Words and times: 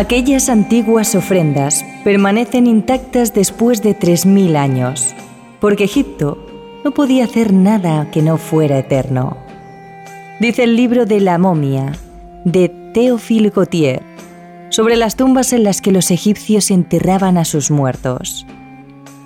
Aquellas 0.00 0.48
antiguas 0.48 1.14
ofrendas 1.14 1.84
permanecen 2.04 2.66
intactas 2.66 3.34
después 3.34 3.82
de 3.82 3.94
3.000 3.94 4.56
años, 4.56 5.14
porque 5.60 5.84
Egipto 5.84 6.38
no 6.82 6.92
podía 6.92 7.24
hacer 7.24 7.52
nada 7.52 8.10
que 8.10 8.22
no 8.22 8.38
fuera 8.38 8.78
eterno. 8.78 9.36
Dice 10.40 10.64
el 10.64 10.74
libro 10.74 11.04
de 11.04 11.20
la 11.20 11.36
momia 11.36 11.92
de 12.46 12.70
Théophile 12.94 13.50
Gautier 13.50 14.02
sobre 14.70 14.96
las 14.96 15.16
tumbas 15.16 15.52
en 15.52 15.64
las 15.64 15.82
que 15.82 15.92
los 15.92 16.10
egipcios 16.10 16.70
enterraban 16.70 17.36
a 17.36 17.44
sus 17.44 17.70
muertos. 17.70 18.46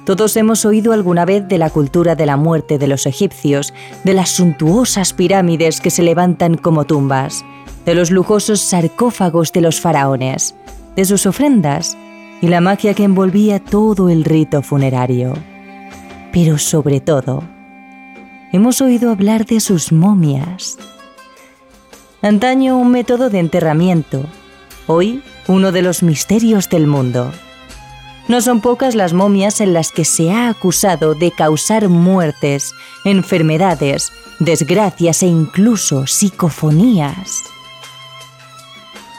Todos 0.04 0.36
hemos 0.36 0.64
oído 0.64 0.92
alguna 0.92 1.24
vez 1.24 1.46
de 1.46 1.58
la 1.58 1.70
cultura 1.70 2.16
de 2.16 2.26
la 2.26 2.36
muerte 2.36 2.78
de 2.78 2.88
los 2.88 3.06
egipcios, 3.06 3.72
de 4.02 4.14
las 4.14 4.30
suntuosas 4.30 5.12
pirámides 5.12 5.80
que 5.80 5.90
se 5.90 6.02
levantan 6.02 6.56
como 6.56 6.84
tumbas, 6.84 7.44
de 7.84 7.94
los 7.94 8.10
lujosos 8.10 8.60
sarcófagos 8.60 9.52
de 9.52 9.60
los 9.60 9.80
faraones, 9.80 10.54
de 10.96 11.04
sus 11.04 11.26
ofrendas 11.26 11.96
y 12.40 12.48
la 12.48 12.60
magia 12.60 12.94
que 12.94 13.04
envolvía 13.04 13.58
todo 13.58 14.08
el 14.08 14.24
rito 14.24 14.62
funerario. 14.62 15.34
Pero 16.32 16.58
sobre 16.58 17.00
todo, 17.00 17.42
hemos 18.52 18.80
oído 18.80 19.10
hablar 19.10 19.46
de 19.46 19.60
sus 19.60 19.92
momias. 19.92 20.78
Antaño 22.22 22.78
un 22.78 22.90
método 22.90 23.30
de 23.30 23.38
enterramiento, 23.38 24.24
hoy 24.86 25.22
uno 25.46 25.72
de 25.72 25.82
los 25.82 26.02
misterios 26.02 26.70
del 26.70 26.86
mundo. 26.86 27.30
No 28.28 28.40
son 28.40 28.62
pocas 28.62 28.94
las 28.94 29.12
momias 29.12 29.60
en 29.60 29.74
las 29.74 29.92
que 29.92 30.06
se 30.06 30.32
ha 30.32 30.48
acusado 30.48 31.14
de 31.14 31.30
causar 31.30 31.90
muertes, 31.90 32.72
enfermedades, 33.04 34.10
desgracias 34.38 35.22
e 35.22 35.26
incluso 35.26 36.06
psicofonías. 36.06 37.53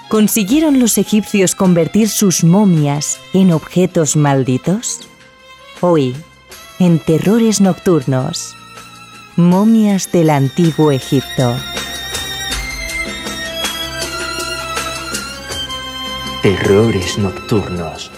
¿Consiguieron 0.10 0.80
los 0.80 1.00
egipcios 1.00 1.56
convertir 1.56 2.10
sus 2.10 2.44
momias 2.44 3.20
en 3.34 3.52
objetos 3.52 4.16
malditos? 4.16 5.00
Hoy, 5.82 6.16
en 6.78 7.00
Terrores 7.00 7.60
Nocturnos, 7.60 8.56
momias 9.36 10.12
del 10.12 10.30
antiguo 10.30 10.92
Egipto. 10.92 11.56
Terrores 16.44 17.18
Nocturnos 17.18 18.12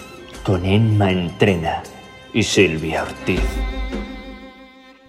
con 0.44 0.66
Emma 0.66 1.10
Entrena 1.10 1.82
y 2.34 2.42
Silvia 2.42 3.04
Ortiz. 3.04 3.40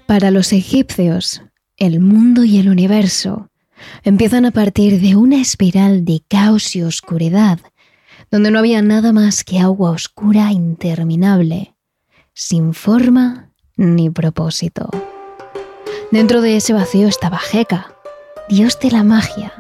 Para 0.05 0.31
los 0.31 0.53
egipcios, 0.53 1.42
el 1.76 1.99
mundo 1.99 2.45
y 2.45 2.58
el 2.58 2.70
universo 2.70 3.49
empiezan 4.03 4.45
a 4.45 4.51
partir 4.51 4.99
de 5.01 5.15
una 5.15 5.41
espiral 5.41 6.05
de 6.05 6.21
caos 6.27 6.75
y 6.75 6.83
oscuridad, 6.83 7.59
donde 8.31 8.51
no 8.51 8.59
había 8.59 8.81
nada 8.81 9.13
más 9.13 9.43
que 9.43 9.59
agua 9.59 9.91
oscura 9.91 10.51
interminable, 10.51 11.75
sin 12.33 12.73
forma 12.73 13.51
ni 13.75 14.09
propósito. 14.09 14.89
Dentro 16.11 16.41
de 16.41 16.57
ese 16.57 16.73
vacío 16.73 17.07
estaba 17.07 17.39
Heka, 17.51 17.93
dios 18.49 18.79
de 18.79 18.91
la 18.91 19.03
magia, 19.03 19.53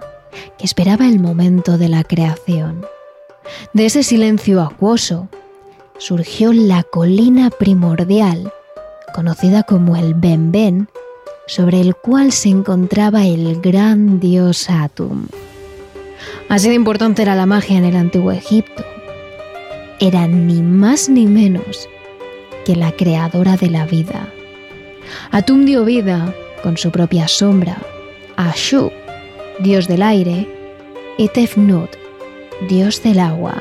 que 0.57 0.65
esperaba 0.65 1.07
el 1.07 1.19
momento 1.19 1.77
de 1.77 1.89
la 1.89 2.03
creación. 2.03 2.85
De 3.73 3.85
ese 3.85 4.03
silencio 4.03 4.61
acuoso 4.61 5.29
surgió 5.97 6.53
la 6.53 6.83
colina 6.83 7.49
primordial, 7.49 8.51
conocida 9.13 9.63
como 9.63 9.95
el 9.95 10.13
Ben-Ben, 10.13 10.89
sobre 11.49 11.81
el 11.81 11.95
cual 11.95 12.31
se 12.31 12.49
encontraba 12.49 13.25
el 13.25 13.59
gran 13.59 14.19
dios 14.19 14.69
Atum. 14.69 15.25
Así 16.47 16.69
de 16.69 16.75
importante 16.75 17.23
era 17.23 17.33
la 17.33 17.47
magia 17.47 17.75
en 17.75 17.85
el 17.85 17.95
antiguo 17.95 18.31
Egipto. 18.31 18.85
Era 19.99 20.27
ni 20.27 20.61
más 20.61 21.09
ni 21.09 21.25
menos 21.25 21.89
que 22.65 22.75
la 22.75 22.91
creadora 22.91 23.57
de 23.57 23.71
la 23.71 23.87
vida. 23.87 24.31
Atum 25.31 25.65
dio 25.65 25.85
vida 25.85 26.35
con 26.61 26.77
su 26.77 26.91
propia 26.91 27.27
sombra 27.27 27.77
a 28.37 28.53
Shu, 28.55 28.91
dios 29.59 29.87
del 29.87 30.03
aire, 30.03 30.47
y 31.17 31.29
Tefnut, 31.29 31.89
dios 32.69 33.01
del 33.01 33.19
agua. 33.19 33.59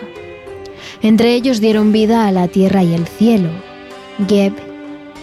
Entre 1.00 1.32
ellos 1.32 1.59
dieron 1.59 1.91
vida 1.91 2.26
a 2.26 2.32
la 2.32 2.49
tierra 2.49 2.82
y 2.82 2.93
el 2.93 3.06
cielo, 3.06 3.50
Geb 4.28 4.53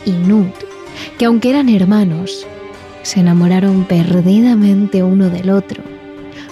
y 0.03 0.11
Nut, 0.13 0.55
que 1.19 1.25
aunque 1.25 1.51
eran 1.51 1.69
hermanos, 1.69 2.47
se 3.05 3.19
enamoraron 3.19 3.83
perdidamente 3.83 5.03
uno 5.03 5.29
del 5.29 5.51
otro, 5.51 5.83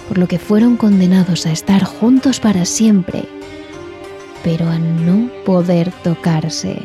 por 0.06 0.18
lo 0.18 0.28
que 0.28 0.38
fueron 0.38 0.76
condenados 0.76 1.46
a 1.46 1.52
estar 1.52 1.82
juntos 1.82 2.38
para 2.38 2.64
siempre, 2.64 3.24
pero 4.44 4.68
a 4.68 4.78
no 4.78 5.28
poder 5.44 5.90
tocarse. 6.04 6.78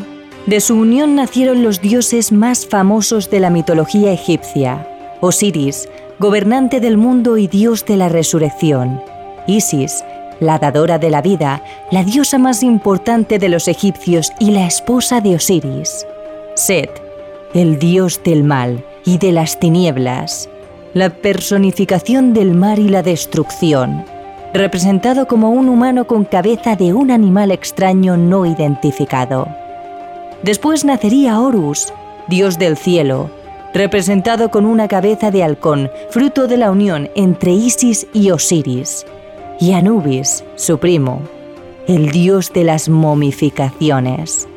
De 0.48 0.60
su 0.60 0.76
unión 0.76 1.16
nacieron 1.16 1.62
los 1.62 1.82
dioses 1.82 2.32
más 2.32 2.66
famosos 2.66 3.30
de 3.30 3.40
la 3.40 3.52
mitología 3.52 4.12
egipcia, 4.12 4.88
Osiris, 5.22 5.88
gobernante 6.18 6.80
del 6.80 6.98
mundo 6.98 7.38
y 7.38 7.46
dios 7.46 7.86
de 7.86 7.98
la 7.98 8.10
resurrección, 8.10 9.00
Isis, 9.46 10.04
la 10.40 10.58
dadora 10.58 10.98
de 10.98 11.12
la 11.12 11.22
vida, 11.22 11.62
la 11.92 12.04
diosa 12.04 12.40
más 12.40 12.64
importante 12.64 13.38
de 13.38 13.50
los 13.50 13.68
egipcios 13.68 14.32
y 14.40 14.50
la 14.50 14.66
esposa 14.66 15.22
de 15.22 15.36
Osiris, 15.36 16.08
Set, 16.56 17.09
el 17.54 17.80
dios 17.80 18.22
del 18.24 18.44
mal, 18.44 18.84
y 19.06 19.18
de 19.18 19.32
las 19.32 19.60
tinieblas, 19.60 20.50
la 20.94 21.10
personificación 21.10 22.34
del 22.34 22.54
mar 22.54 22.78
y 22.78 22.90
la 22.90 23.02
destrucción, 23.02 24.06
representado 24.54 25.28
como 25.28 25.50
un 25.52 25.68
humano 25.68 26.06
con 26.06 26.26
cabeza 26.26 26.76
de 26.76 26.94
un 26.94 27.10
animal 27.10 27.52
extraño 27.52 28.18
no 28.18 28.46
identificado. 28.46 29.48
Después 30.44 30.86
nacería 30.86 31.40
Horus, 31.40 31.92
dios 32.28 32.60
del 32.60 32.78
cielo, 32.78 33.32
representado 33.74 34.52
con 34.52 34.66
una 34.66 34.88
cabeza 34.88 35.32
de 35.32 35.44
halcón, 35.44 35.90
fruto 36.10 36.48
de 36.48 36.58
la 36.58 36.70
unión 36.72 37.10
entre 37.16 37.52
Isis 37.52 38.08
y 38.14 38.30
Osiris, 38.30 39.06
y 39.60 39.74
Anubis, 39.74 40.44
su 40.56 40.78
primo, 40.78 41.22
el 41.88 42.12
dios 42.12 42.54
de 42.54 42.64
las 42.64 42.90
momificaciones 42.90 44.48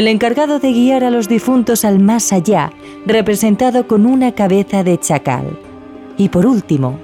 el 0.00 0.08
encargado 0.08 0.60
de 0.60 0.72
guiar 0.72 1.04
a 1.04 1.10
los 1.10 1.28
difuntos 1.28 1.84
al 1.84 1.98
más 2.00 2.32
allá, 2.32 2.72
representado 3.04 3.86
con 3.86 4.06
una 4.06 4.32
cabeza 4.32 4.82
de 4.82 4.98
chacal. 4.98 5.58
Y 6.16 6.30
por 6.30 6.46
último, 6.46 6.98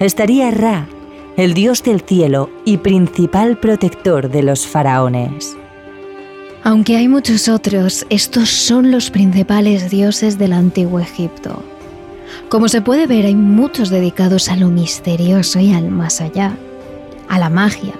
estaría 0.00 0.50
Ra, 0.50 0.88
el 1.36 1.54
dios 1.54 1.84
del 1.84 2.00
cielo 2.00 2.50
y 2.64 2.78
principal 2.78 3.60
protector 3.60 4.28
de 4.28 4.42
los 4.42 4.66
faraones. 4.66 5.56
Aunque 6.64 6.96
hay 6.96 7.06
muchos 7.06 7.48
otros, 7.48 8.04
estos 8.10 8.48
son 8.48 8.90
los 8.90 9.12
principales 9.12 9.88
dioses 9.88 10.36
del 10.36 10.52
antiguo 10.52 10.98
Egipto. 10.98 11.62
Como 12.48 12.66
se 12.66 12.82
puede 12.82 13.06
ver, 13.06 13.24
hay 13.24 13.36
muchos 13.36 13.88
dedicados 13.88 14.48
a 14.48 14.56
lo 14.56 14.66
misterioso 14.66 15.60
y 15.60 15.72
al 15.72 15.92
más 15.92 16.20
allá, 16.20 16.56
a 17.28 17.38
la 17.38 17.50
magia, 17.50 17.94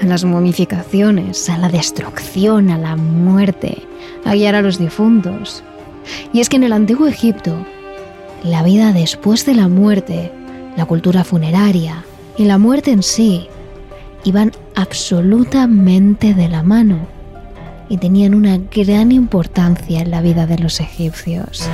a 0.00 0.06
las 0.06 0.24
momificaciones, 0.24 1.48
a 1.50 1.58
la 1.58 1.68
destrucción, 1.68 2.70
a 2.70 2.78
la 2.78 2.96
muerte, 2.96 3.82
a 4.24 4.34
guiar 4.34 4.54
a 4.54 4.62
los 4.62 4.78
difuntos. 4.78 5.62
Y 6.32 6.40
es 6.40 6.48
que 6.48 6.56
en 6.56 6.64
el 6.64 6.72
antiguo 6.72 7.06
Egipto, 7.06 7.64
la 8.42 8.62
vida 8.62 8.92
después 8.92 9.44
de 9.44 9.54
la 9.54 9.68
muerte, 9.68 10.32
la 10.76 10.86
cultura 10.86 11.24
funeraria 11.24 12.04
y 12.38 12.44
la 12.44 12.58
muerte 12.58 12.90
en 12.90 13.02
sí 13.02 13.48
iban 14.24 14.52
absolutamente 14.74 16.34
de 16.34 16.48
la 16.48 16.62
mano 16.62 17.06
y 17.88 17.98
tenían 17.98 18.34
una 18.34 18.58
gran 18.58 19.12
importancia 19.12 20.00
en 20.00 20.10
la 20.10 20.22
vida 20.22 20.46
de 20.46 20.58
los 20.58 20.80
egipcios. 20.80 21.68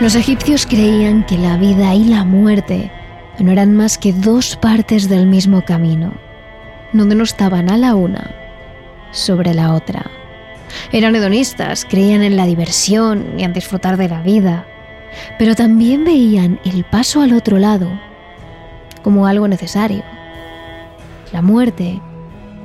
Los 0.00 0.14
egipcios 0.14 0.64
creían 0.64 1.26
que 1.26 1.36
la 1.36 1.56
vida 1.56 1.92
y 1.92 2.04
la 2.04 2.24
muerte 2.24 2.92
no 3.40 3.50
eran 3.50 3.74
más 3.74 3.98
que 3.98 4.12
dos 4.12 4.54
partes 4.54 5.08
del 5.08 5.26
mismo 5.26 5.64
camino, 5.64 6.12
donde 6.92 7.16
no 7.16 7.24
estaban 7.24 7.68
a 7.68 7.76
la 7.76 7.96
una 7.96 8.30
sobre 9.10 9.54
la 9.54 9.74
otra. 9.74 10.08
Eran 10.92 11.16
hedonistas, 11.16 11.84
creían 11.84 12.22
en 12.22 12.36
la 12.36 12.46
diversión 12.46 13.26
y 13.38 13.42
en 13.42 13.52
disfrutar 13.52 13.96
de 13.96 14.08
la 14.08 14.22
vida, 14.22 14.66
pero 15.36 15.56
también 15.56 16.04
veían 16.04 16.60
el 16.64 16.84
paso 16.84 17.20
al 17.20 17.32
otro 17.32 17.58
lado 17.58 17.88
como 19.02 19.26
algo 19.26 19.48
necesario, 19.48 20.04
la 21.32 21.42
muerte 21.42 22.00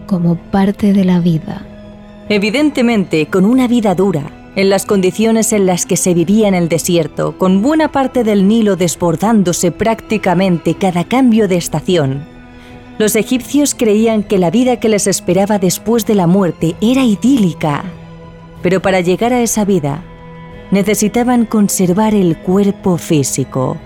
como 0.06 0.36
parte 0.36 0.94
de 0.94 1.04
la 1.04 1.20
vida. 1.20 1.66
Evidentemente, 2.30 3.26
con 3.26 3.44
una 3.44 3.68
vida 3.68 3.96
dura, 3.96 4.43
en 4.56 4.70
las 4.70 4.86
condiciones 4.86 5.54
en 5.54 5.66
las 5.66 5.86
que 5.86 5.98
se 5.98 6.14
vivía 6.14 6.48
en 6.48 6.56
el 6.56 6.70
desierto, 6.70 7.38
con 7.38 7.62
buena 7.62 7.92
parte 7.92 8.24
del 8.24 8.48
Nilo 8.48 8.76
desbordándose 8.76 9.72
prácticamente 9.72 10.76
cada 10.76 11.04
cambio 11.06 11.48
de 11.48 11.58
estación, 11.58 12.34
los 13.00 13.16
egipcios 13.16 13.74
creían 13.74 14.22
que 14.22 14.38
la 14.38 14.52
vida 14.52 14.80
que 14.80 14.88
les 14.88 15.08
esperaba 15.08 15.58
después 15.58 16.06
de 16.06 16.14
la 16.14 16.28
muerte 16.28 16.76
era 16.80 17.04
idílica. 17.04 17.84
Pero 18.62 18.82
para 18.82 19.02
llegar 19.02 19.34
a 19.34 19.42
esa 19.42 19.66
vida, 19.66 20.04
necesitaban 20.70 21.46
conservar 21.46 22.14
el 22.14 22.38
cuerpo 22.38 22.98
físico. 22.98 23.78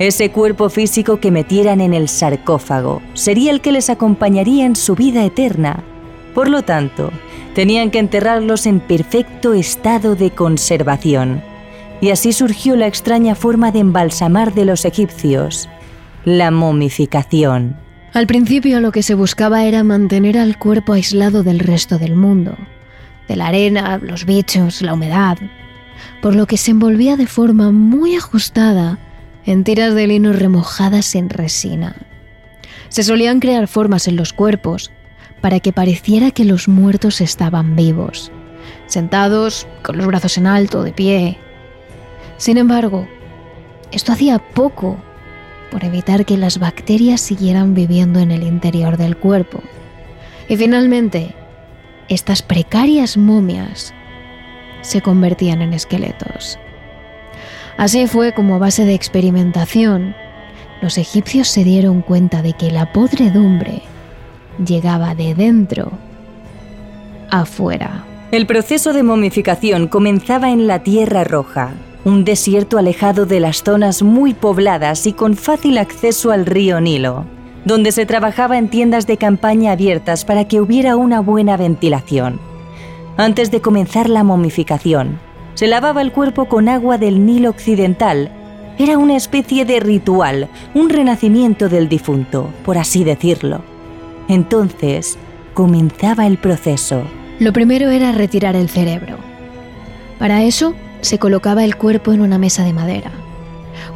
Ese 0.00 0.30
cuerpo 0.32 0.68
físico 0.68 1.20
que 1.20 1.30
metieran 1.30 1.80
en 1.80 1.94
el 1.94 2.08
sarcófago 2.08 3.02
sería 3.14 3.52
el 3.52 3.60
que 3.60 3.72
les 3.72 3.88
acompañaría 3.88 4.66
en 4.66 4.74
su 4.74 4.96
vida 4.96 5.24
eterna. 5.24 5.84
Por 6.36 6.50
lo 6.50 6.60
tanto, 6.60 7.10
tenían 7.54 7.90
que 7.90 7.98
enterrarlos 7.98 8.66
en 8.66 8.80
perfecto 8.80 9.54
estado 9.54 10.16
de 10.16 10.32
conservación. 10.32 11.42
Y 12.02 12.10
así 12.10 12.34
surgió 12.34 12.76
la 12.76 12.86
extraña 12.86 13.34
forma 13.34 13.72
de 13.72 13.78
embalsamar 13.78 14.52
de 14.52 14.66
los 14.66 14.84
egipcios, 14.84 15.66
la 16.26 16.50
momificación. 16.50 17.78
Al 18.12 18.26
principio 18.26 18.82
lo 18.82 18.92
que 18.92 19.02
se 19.02 19.14
buscaba 19.14 19.64
era 19.64 19.82
mantener 19.82 20.36
al 20.36 20.58
cuerpo 20.58 20.92
aislado 20.92 21.42
del 21.42 21.58
resto 21.58 21.96
del 21.96 22.14
mundo, 22.16 22.54
de 23.28 23.36
la 23.36 23.46
arena, 23.46 23.96
los 23.96 24.26
bichos, 24.26 24.82
la 24.82 24.92
humedad, 24.92 25.38
por 26.20 26.36
lo 26.36 26.46
que 26.46 26.58
se 26.58 26.72
envolvía 26.72 27.16
de 27.16 27.26
forma 27.26 27.72
muy 27.72 28.14
ajustada 28.14 28.98
en 29.46 29.64
tiras 29.64 29.94
de 29.94 30.06
lino 30.06 30.34
remojadas 30.34 31.14
en 31.14 31.30
resina. 31.30 31.96
Se 32.90 33.02
solían 33.02 33.40
crear 33.40 33.68
formas 33.68 34.06
en 34.06 34.16
los 34.16 34.34
cuerpos 34.34 34.92
para 35.40 35.60
que 35.60 35.72
pareciera 35.72 36.30
que 36.30 36.44
los 36.44 36.68
muertos 36.68 37.20
estaban 37.20 37.76
vivos, 37.76 38.32
sentados, 38.86 39.66
con 39.82 39.96
los 39.98 40.06
brazos 40.06 40.38
en 40.38 40.46
alto, 40.46 40.82
de 40.82 40.92
pie. 40.92 41.38
Sin 42.36 42.58
embargo, 42.58 43.06
esto 43.92 44.12
hacía 44.12 44.38
poco 44.38 44.96
por 45.70 45.84
evitar 45.84 46.24
que 46.24 46.36
las 46.36 46.58
bacterias 46.58 47.20
siguieran 47.20 47.74
viviendo 47.74 48.20
en 48.20 48.30
el 48.30 48.42
interior 48.42 48.96
del 48.96 49.16
cuerpo. 49.16 49.60
Y 50.48 50.56
finalmente, 50.56 51.34
estas 52.08 52.42
precarias 52.42 53.16
momias 53.16 53.92
se 54.82 55.00
convertían 55.00 55.62
en 55.62 55.72
esqueletos. 55.72 56.58
Así 57.76 58.06
fue 58.06 58.32
como 58.32 58.58
base 58.58 58.84
de 58.84 58.94
experimentación, 58.94 60.14
los 60.80 60.98
egipcios 60.98 61.48
se 61.48 61.64
dieron 61.64 62.02
cuenta 62.02 62.42
de 62.42 62.52
que 62.52 62.70
la 62.70 62.92
podredumbre 62.92 63.82
llegaba 64.64 65.14
de 65.14 65.34
dentro 65.34 65.92
afuera. 67.30 68.04
El 68.32 68.46
proceso 68.46 68.92
de 68.92 69.02
momificación 69.02 69.88
comenzaba 69.88 70.50
en 70.50 70.66
la 70.66 70.82
Tierra 70.82 71.24
Roja, 71.24 71.74
un 72.04 72.24
desierto 72.24 72.78
alejado 72.78 73.26
de 73.26 73.40
las 73.40 73.62
zonas 73.62 74.02
muy 74.02 74.34
pobladas 74.34 75.06
y 75.06 75.12
con 75.12 75.36
fácil 75.36 75.78
acceso 75.78 76.30
al 76.30 76.46
río 76.46 76.80
Nilo, 76.80 77.24
donde 77.64 77.92
se 77.92 78.06
trabajaba 78.06 78.58
en 78.58 78.68
tiendas 78.68 79.06
de 79.06 79.16
campaña 79.16 79.72
abiertas 79.72 80.24
para 80.24 80.46
que 80.46 80.60
hubiera 80.60 80.96
una 80.96 81.20
buena 81.20 81.56
ventilación. 81.56 82.40
Antes 83.16 83.50
de 83.50 83.60
comenzar 83.60 84.08
la 84.08 84.24
momificación, 84.24 85.18
se 85.54 85.66
lavaba 85.66 86.02
el 86.02 86.12
cuerpo 86.12 86.46
con 86.46 86.68
agua 86.68 86.98
del 86.98 87.24
Nilo 87.24 87.50
Occidental. 87.50 88.30
Era 88.78 88.98
una 88.98 89.16
especie 89.16 89.64
de 89.64 89.80
ritual, 89.80 90.48
un 90.74 90.90
renacimiento 90.90 91.68
del 91.68 91.88
difunto, 91.88 92.50
por 92.64 92.76
así 92.76 93.04
decirlo. 93.04 93.62
Entonces, 94.28 95.18
comenzaba 95.54 96.26
el 96.26 96.38
proceso. 96.38 97.04
Lo 97.38 97.52
primero 97.52 97.90
era 97.90 98.12
retirar 98.12 98.56
el 98.56 98.68
cerebro. 98.68 99.18
Para 100.18 100.42
eso, 100.42 100.74
se 101.00 101.18
colocaba 101.18 101.64
el 101.64 101.76
cuerpo 101.76 102.12
en 102.12 102.20
una 102.20 102.38
mesa 102.38 102.64
de 102.64 102.72
madera. 102.72 103.10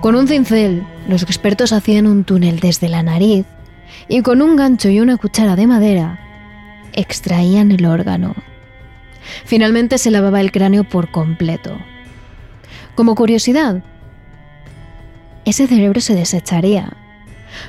Con 0.00 0.14
un 0.14 0.28
cincel, 0.28 0.86
los 1.08 1.22
expertos 1.22 1.72
hacían 1.72 2.06
un 2.06 2.24
túnel 2.24 2.60
desde 2.60 2.88
la 2.88 3.02
nariz 3.02 3.44
y 4.08 4.22
con 4.22 4.42
un 4.42 4.56
gancho 4.56 4.88
y 4.88 5.00
una 5.00 5.16
cuchara 5.16 5.56
de 5.56 5.66
madera 5.66 6.20
extraían 6.92 7.72
el 7.72 7.84
órgano. 7.86 8.34
Finalmente 9.44 9.98
se 9.98 10.10
lavaba 10.10 10.40
el 10.40 10.52
cráneo 10.52 10.84
por 10.84 11.10
completo. 11.10 11.76
Como 12.94 13.14
curiosidad, 13.14 13.82
ese 15.44 15.66
cerebro 15.66 16.00
se 16.00 16.14
desecharía. 16.14 16.92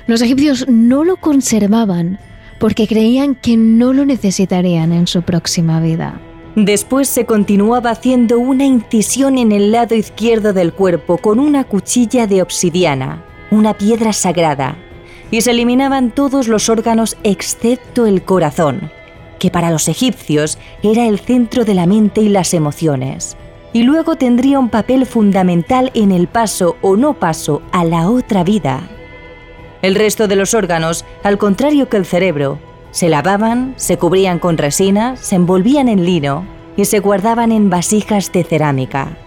Los 0.07 0.21
egipcios 0.21 0.67
no 0.67 1.03
lo 1.03 1.17
conservaban 1.17 2.19
porque 2.61 2.87
creían 2.87 3.33
que 3.33 3.57
no 3.57 3.91
lo 3.91 4.05
necesitarían 4.05 4.93
en 4.93 5.07
su 5.07 5.23
próxima 5.23 5.79
vida. 5.81 6.21
Después 6.55 7.07
se 7.07 7.25
continuaba 7.25 7.89
haciendo 7.89 8.37
una 8.37 8.65
incisión 8.65 9.39
en 9.39 9.51
el 9.51 9.71
lado 9.71 9.95
izquierdo 9.95 10.53
del 10.53 10.71
cuerpo 10.71 11.17
con 11.17 11.39
una 11.39 11.63
cuchilla 11.63 12.27
de 12.27 12.43
obsidiana, 12.43 13.25
una 13.49 13.73
piedra 13.73 14.13
sagrada, 14.13 14.77
y 15.31 15.41
se 15.41 15.51
eliminaban 15.51 16.11
todos 16.11 16.47
los 16.47 16.69
órganos 16.69 17.17
excepto 17.23 18.05
el 18.05 18.21
corazón, 18.21 18.91
que 19.39 19.49
para 19.49 19.71
los 19.71 19.87
egipcios 19.87 20.59
era 20.83 21.07
el 21.07 21.19
centro 21.19 21.65
de 21.65 21.73
la 21.73 21.87
mente 21.87 22.21
y 22.21 22.29
las 22.29 22.53
emociones, 22.53 23.37
y 23.73 23.81
luego 23.81 24.17
tendría 24.17 24.59
un 24.59 24.69
papel 24.69 25.07
fundamental 25.07 25.89
en 25.95 26.11
el 26.11 26.27
paso 26.27 26.75
o 26.81 26.95
no 26.95 27.15
paso 27.15 27.63
a 27.71 27.83
la 27.85 28.07
otra 28.07 28.43
vida. 28.43 28.87
El 29.81 29.95
resto 29.95 30.27
de 30.27 30.35
los 30.35 30.53
órganos, 30.53 31.05
al 31.23 31.37
contrario 31.37 31.89
que 31.89 31.97
el 31.97 32.05
cerebro, 32.05 32.59
se 32.91 33.09
lavaban, 33.09 33.73
se 33.77 33.97
cubrían 33.97 34.37
con 34.37 34.57
resina, 34.57 35.15
se 35.15 35.35
envolvían 35.35 35.89
en 35.89 36.05
lino 36.05 36.45
y 36.77 36.85
se 36.85 36.99
guardaban 36.99 37.51
en 37.51 37.69
vasijas 37.69 38.31
de 38.31 38.43
cerámica. 38.43 39.17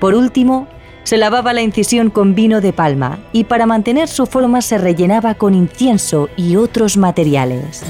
Por 0.00 0.14
último, 0.14 0.66
se 1.04 1.18
lavaba 1.18 1.52
la 1.52 1.62
incisión 1.62 2.10
con 2.10 2.34
vino 2.34 2.60
de 2.60 2.72
palma 2.72 3.20
y 3.32 3.44
para 3.44 3.66
mantener 3.66 4.08
su 4.08 4.26
forma 4.26 4.60
se 4.60 4.76
rellenaba 4.76 5.34
con 5.34 5.54
incienso 5.54 6.28
y 6.36 6.56
otros 6.56 6.96
materiales. 6.96 7.84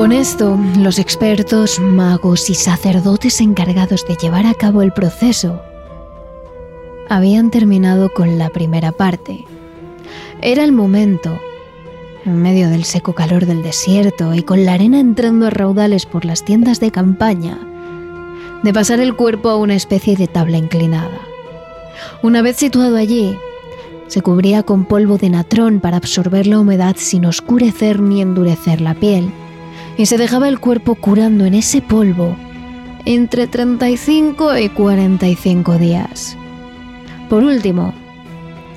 Con 0.00 0.12
esto, 0.12 0.58
los 0.78 0.98
expertos, 0.98 1.78
magos 1.78 2.48
y 2.48 2.54
sacerdotes 2.54 3.38
encargados 3.42 4.06
de 4.08 4.16
llevar 4.16 4.46
a 4.46 4.54
cabo 4.54 4.80
el 4.80 4.94
proceso 4.94 5.60
habían 7.10 7.50
terminado 7.50 8.08
con 8.08 8.38
la 8.38 8.48
primera 8.48 8.92
parte. 8.92 9.44
Era 10.40 10.64
el 10.64 10.72
momento, 10.72 11.38
en 12.24 12.40
medio 12.40 12.70
del 12.70 12.84
seco 12.84 13.12
calor 13.12 13.44
del 13.44 13.62
desierto 13.62 14.32
y 14.32 14.42
con 14.42 14.64
la 14.64 14.72
arena 14.72 14.98
entrando 14.98 15.48
a 15.48 15.50
raudales 15.50 16.06
por 16.06 16.24
las 16.24 16.46
tiendas 16.46 16.80
de 16.80 16.90
campaña, 16.90 17.58
de 18.62 18.72
pasar 18.72 19.00
el 19.00 19.14
cuerpo 19.14 19.50
a 19.50 19.58
una 19.58 19.74
especie 19.74 20.16
de 20.16 20.28
tabla 20.28 20.56
inclinada. 20.56 21.20
Una 22.22 22.40
vez 22.40 22.56
situado 22.56 22.96
allí, 22.96 23.36
se 24.06 24.22
cubría 24.22 24.62
con 24.62 24.86
polvo 24.86 25.18
de 25.18 25.28
natrón 25.28 25.78
para 25.78 25.98
absorber 25.98 26.46
la 26.46 26.58
humedad 26.58 26.96
sin 26.98 27.26
oscurecer 27.26 28.00
ni 28.00 28.22
endurecer 28.22 28.80
la 28.80 28.94
piel 28.94 29.30
y 30.00 30.06
se 30.06 30.16
dejaba 30.16 30.48
el 30.48 30.60
cuerpo 30.60 30.94
curando 30.94 31.44
en 31.44 31.52
ese 31.52 31.82
polvo 31.82 32.34
entre 33.04 33.46
35 33.46 34.56
y 34.56 34.70
45 34.70 35.76
días. 35.76 36.38
Por 37.28 37.44
último, 37.44 37.92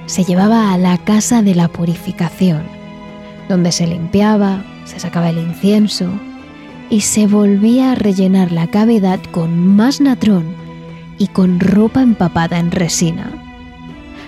se 0.05 0.25
llevaba 0.25 0.73
a 0.73 0.77
la 0.77 0.97
casa 0.97 1.41
de 1.41 1.55
la 1.55 1.69
purificación, 1.69 2.63
donde 3.47 3.71
se 3.71 3.87
limpiaba, 3.87 4.65
se 4.83 4.99
sacaba 4.99 5.29
el 5.29 5.37
incienso 5.37 6.09
y 6.89 6.99
se 6.99 7.25
volvía 7.25 7.93
a 7.93 7.95
rellenar 7.95 8.51
la 8.51 8.67
cavidad 8.67 9.21
con 9.31 9.77
más 9.77 10.01
natrón 10.01 10.43
y 11.19 11.27
con 11.27 11.61
ropa 11.61 12.01
empapada 12.01 12.59
en 12.59 12.69
resina. 12.69 13.31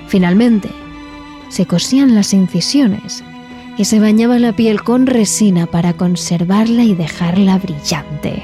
Finalmente, 0.07 0.69
se 1.49 1.65
cosían 1.65 2.15
las 2.15 2.33
incisiones 2.33 3.21
y 3.77 3.85
se 3.85 3.99
bañaba 3.99 4.39
la 4.39 4.53
piel 4.53 4.81
con 4.83 5.07
resina 5.07 5.65
para 5.65 5.93
conservarla 5.93 6.83
y 6.83 6.95
dejarla 6.95 7.57
brillante. 7.57 8.43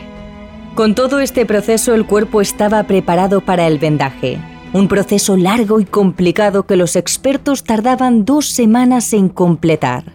Con 0.75 0.95
todo 0.95 1.19
este 1.19 1.45
proceso 1.45 1.93
el 1.93 2.05
cuerpo 2.05 2.41
estaba 2.41 2.83
preparado 2.83 3.41
para 3.41 3.67
el 3.67 3.77
vendaje, 3.77 4.39
un 4.73 4.88
proceso 4.88 5.38
largo 5.38 5.79
y 5.79 5.85
complicado 5.85 6.65
que 6.65 6.77
los 6.77 6.95
expertos 6.95 7.63
tardaban 7.63 8.25
dos 8.25 8.47
semanas 8.47 9.13
en 9.13 9.29
completar. 9.29 10.13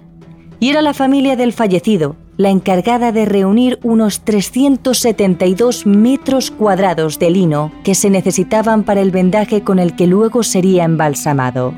Y 0.58 0.70
era 0.70 0.80
la 0.80 0.94
familia 0.94 1.37
del 1.37 1.52
fallecido, 1.52 2.16
la 2.38 2.50
encargada 2.50 3.12
de 3.12 3.26
reunir 3.26 3.78
unos 3.82 4.20
372 4.20 5.87
metros 5.87 6.50
cuadrados 6.50 7.18
de 7.18 7.30
lino 7.30 7.73
que 7.85 7.94
se 7.94 8.11
necesitaban 8.11 8.82
para 8.82 9.02
el 9.02 9.11
vendaje 9.11 9.62
con 9.62 9.78
el 9.78 9.94
que 9.94 10.06
luego 10.06 10.42
sería 10.42 10.85
embalsamado. 10.85 11.75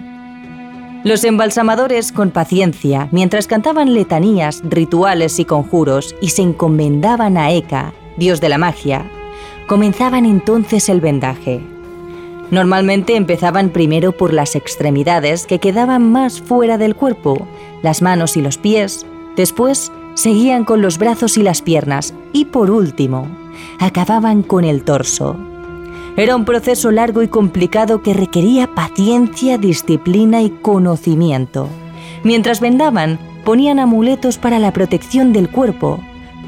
Los 1.09 1.25
embalsamadores, 1.25 2.13
con 2.13 2.31
paciencia, 2.31 3.09
mientras 3.13 3.47
cantaban 3.47 3.95
letanías, 3.95 4.61
rituales 4.63 5.39
y 5.39 5.47
conjuros 5.47 6.15
y 6.21 6.29
se 6.29 6.43
encomendaban 6.43 7.39
a 7.39 7.51
Eka, 7.51 7.95
dios 8.19 8.43
de 8.43 8.51
la 8.51 8.59
magia, 8.59 9.11
comenzaban 9.69 10.27
entonces 10.27 10.91
el 10.91 11.01
vendaje. 11.01 11.63
Normalmente 12.51 13.17
empezaban 13.17 13.71
primero 13.71 14.13
por 14.13 14.35
las 14.35 14.55
extremidades 14.55 15.47
que 15.47 15.61
quedaban 15.61 16.13
más 16.13 16.43
fuera 16.43 16.77
del 16.77 16.95
cuerpo, 16.95 17.49
las 17.83 18.03
manos 18.03 18.37
y 18.37 18.43
los 18.43 18.59
pies, 18.59 19.07
después 19.35 19.91
seguían 20.13 20.67
con 20.67 20.83
los 20.83 20.99
brazos 20.99 21.39
y 21.39 21.43
las 21.43 21.63
piernas 21.63 22.13
y 22.35 22.45
por 22.45 22.71
último, 22.71 23.27
acababan 23.79 24.43
con 24.43 24.65
el 24.65 24.83
torso. 24.85 25.39
Era 26.19 26.35
un 26.35 26.45
proceso 26.45 26.91
largo 26.91 27.23
y 27.23 27.29
complicado 27.29 28.03
que 28.03 28.13
requería 28.13 28.75
paciencia, 28.75 29.57
disciplina 29.57 30.43
y 30.43 30.51
conocimiento. 30.51 31.69
Mientras 32.25 32.61
vendaban, 32.61 33.21
ponían 33.45 33.79
amuletos 33.79 34.37
para 34.37 34.59
la 34.59 34.73
protección 34.73 35.33
del 35.33 35.49
cuerpo. 35.49 36.01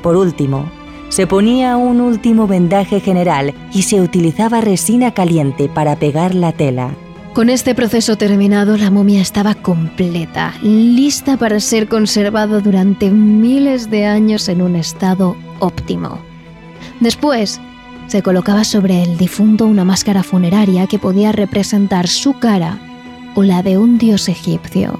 Por 0.02 0.16
último, 0.16 0.68
se 1.08 1.28
ponía 1.28 1.76
un 1.76 2.00
último 2.00 2.48
vendaje 2.48 2.98
general 2.98 3.54
y 3.72 3.82
se 3.82 4.00
utilizaba 4.00 4.60
resina 4.60 5.14
caliente 5.14 5.68
para 5.68 5.94
pegar 5.94 6.34
la 6.34 6.50
tela. 6.50 6.90
Con 7.32 7.48
este 7.48 7.76
proceso 7.76 8.18
terminado, 8.18 8.76
la 8.76 8.90
momia 8.90 9.22
estaba 9.22 9.54
completa, 9.54 10.52
lista 10.62 11.36
para 11.36 11.60
ser 11.60 11.86
conservada 11.86 12.58
durante 12.58 13.08
miles 13.10 13.88
de 13.88 14.04
años 14.04 14.48
en 14.48 14.62
un 14.62 14.74
estado 14.74 15.36
óptimo. 15.60 16.18
Después, 16.98 17.60
se 18.10 18.22
colocaba 18.22 18.64
sobre 18.64 19.04
el 19.04 19.16
difunto 19.16 19.66
una 19.66 19.84
máscara 19.84 20.24
funeraria 20.24 20.88
que 20.88 20.98
podía 20.98 21.30
representar 21.30 22.08
su 22.08 22.40
cara 22.40 22.80
o 23.36 23.44
la 23.44 23.62
de 23.62 23.78
un 23.78 23.98
dios 23.98 24.28
egipcio. 24.28 24.98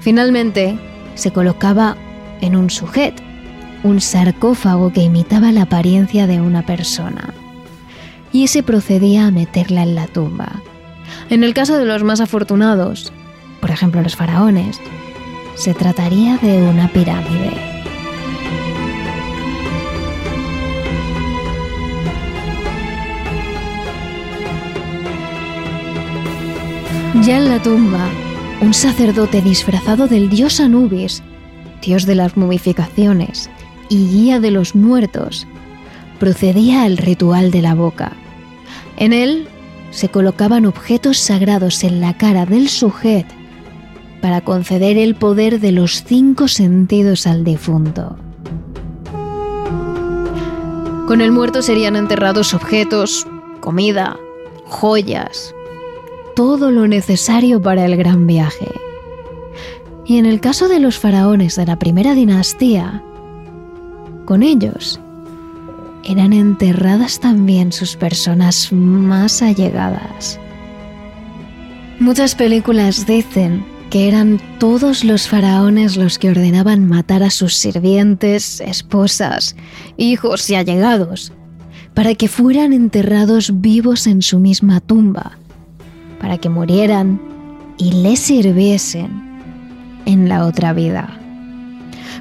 Finalmente, 0.00 0.78
se 1.14 1.30
colocaba 1.30 1.96
en 2.42 2.56
un 2.56 2.68
sujet, 2.68 3.14
un 3.84 4.02
sarcófago 4.02 4.92
que 4.92 5.00
imitaba 5.00 5.50
la 5.50 5.62
apariencia 5.62 6.26
de 6.26 6.42
una 6.42 6.60
persona. 6.66 7.32
Y 8.32 8.48
se 8.48 8.62
procedía 8.62 9.26
a 9.26 9.30
meterla 9.30 9.82
en 9.82 9.94
la 9.94 10.06
tumba. 10.06 10.60
En 11.30 11.42
el 11.42 11.54
caso 11.54 11.78
de 11.78 11.86
los 11.86 12.04
más 12.04 12.20
afortunados, 12.20 13.14
por 13.62 13.70
ejemplo 13.70 14.02
los 14.02 14.14
faraones, 14.14 14.78
se 15.54 15.72
trataría 15.72 16.36
de 16.36 16.64
una 16.64 16.88
pirámide. 16.88 17.79
Ya 27.22 27.36
en 27.36 27.50
la 27.50 27.60
tumba, 27.60 28.08
un 28.62 28.72
sacerdote 28.72 29.42
disfrazado 29.42 30.06
del 30.06 30.30
dios 30.30 30.58
Anubis, 30.58 31.22
dios 31.82 32.06
de 32.06 32.14
las 32.14 32.38
momificaciones 32.38 33.50
y 33.90 34.08
guía 34.08 34.40
de 34.40 34.50
los 34.50 34.74
muertos, 34.74 35.46
procedía 36.18 36.84
al 36.84 36.96
ritual 36.96 37.50
de 37.50 37.60
la 37.60 37.74
boca. 37.74 38.12
En 38.96 39.12
él 39.12 39.46
se 39.90 40.08
colocaban 40.08 40.64
objetos 40.64 41.18
sagrados 41.18 41.84
en 41.84 42.00
la 42.00 42.16
cara 42.16 42.46
del 42.46 42.70
sujeto 42.70 43.34
para 44.22 44.40
conceder 44.40 44.96
el 44.96 45.14
poder 45.14 45.60
de 45.60 45.72
los 45.72 46.02
cinco 46.04 46.48
sentidos 46.48 47.26
al 47.26 47.44
difunto. 47.44 48.16
Con 51.06 51.20
el 51.20 51.32
muerto 51.32 51.60
serían 51.60 51.96
enterrados 51.96 52.54
objetos, 52.54 53.26
comida, 53.60 54.16
joyas, 54.64 55.54
todo 56.40 56.70
lo 56.70 56.88
necesario 56.88 57.60
para 57.60 57.84
el 57.84 57.98
gran 57.98 58.26
viaje. 58.26 58.72
Y 60.06 60.16
en 60.16 60.24
el 60.24 60.40
caso 60.40 60.68
de 60.68 60.80
los 60.80 60.98
faraones 60.98 61.56
de 61.56 61.66
la 61.66 61.78
primera 61.78 62.14
dinastía, 62.14 63.04
con 64.24 64.42
ellos 64.42 64.98
eran 66.02 66.32
enterradas 66.32 67.20
también 67.20 67.72
sus 67.72 67.94
personas 67.94 68.72
más 68.72 69.42
allegadas. 69.42 70.40
Muchas 71.98 72.34
películas 72.34 73.04
dicen 73.04 73.62
que 73.90 74.08
eran 74.08 74.40
todos 74.58 75.04
los 75.04 75.28
faraones 75.28 75.98
los 75.98 76.18
que 76.18 76.30
ordenaban 76.30 76.88
matar 76.88 77.22
a 77.22 77.28
sus 77.28 77.54
sirvientes, 77.54 78.62
esposas, 78.62 79.56
hijos 79.98 80.48
y 80.48 80.54
allegados, 80.54 81.34
para 81.92 82.14
que 82.14 82.28
fueran 82.28 82.72
enterrados 82.72 83.60
vivos 83.60 84.06
en 84.06 84.22
su 84.22 84.38
misma 84.38 84.80
tumba, 84.80 85.36
para 86.20 86.38
que 86.38 86.48
murieran 86.48 87.20
y 87.78 87.92
le 87.92 88.16
sirviesen 88.16 89.30
en 90.04 90.28
la 90.28 90.46
otra 90.46 90.72
vida. 90.72 91.08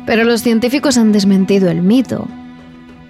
Pero 0.06 0.24
los 0.24 0.42
científicos 0.42 0.98
han 0.98 1.12
desmentido 1.12 1.70
el 1.70 1.82
mito. 1.82 2.28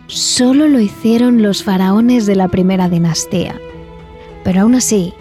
Solo 0.08 0.68
lo 0.68 0.80
hicieron 0.80 1.42
los 1.42 1.64
faraones 1.64 2.26
de 2.26 2.36
la 2.36 2.48
primera 2.48 2.90
dinastía. 2.90 3.56
Pero 4.44 4.62
aún 4.62 4.76
así, 4.76 5.14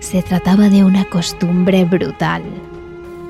se 0.00 0.22
trataba 0.22 0.68
de 0.68 0.84
una 0.84 1.04
costumbre 1.06 1.84
brutal. 1.84 2.42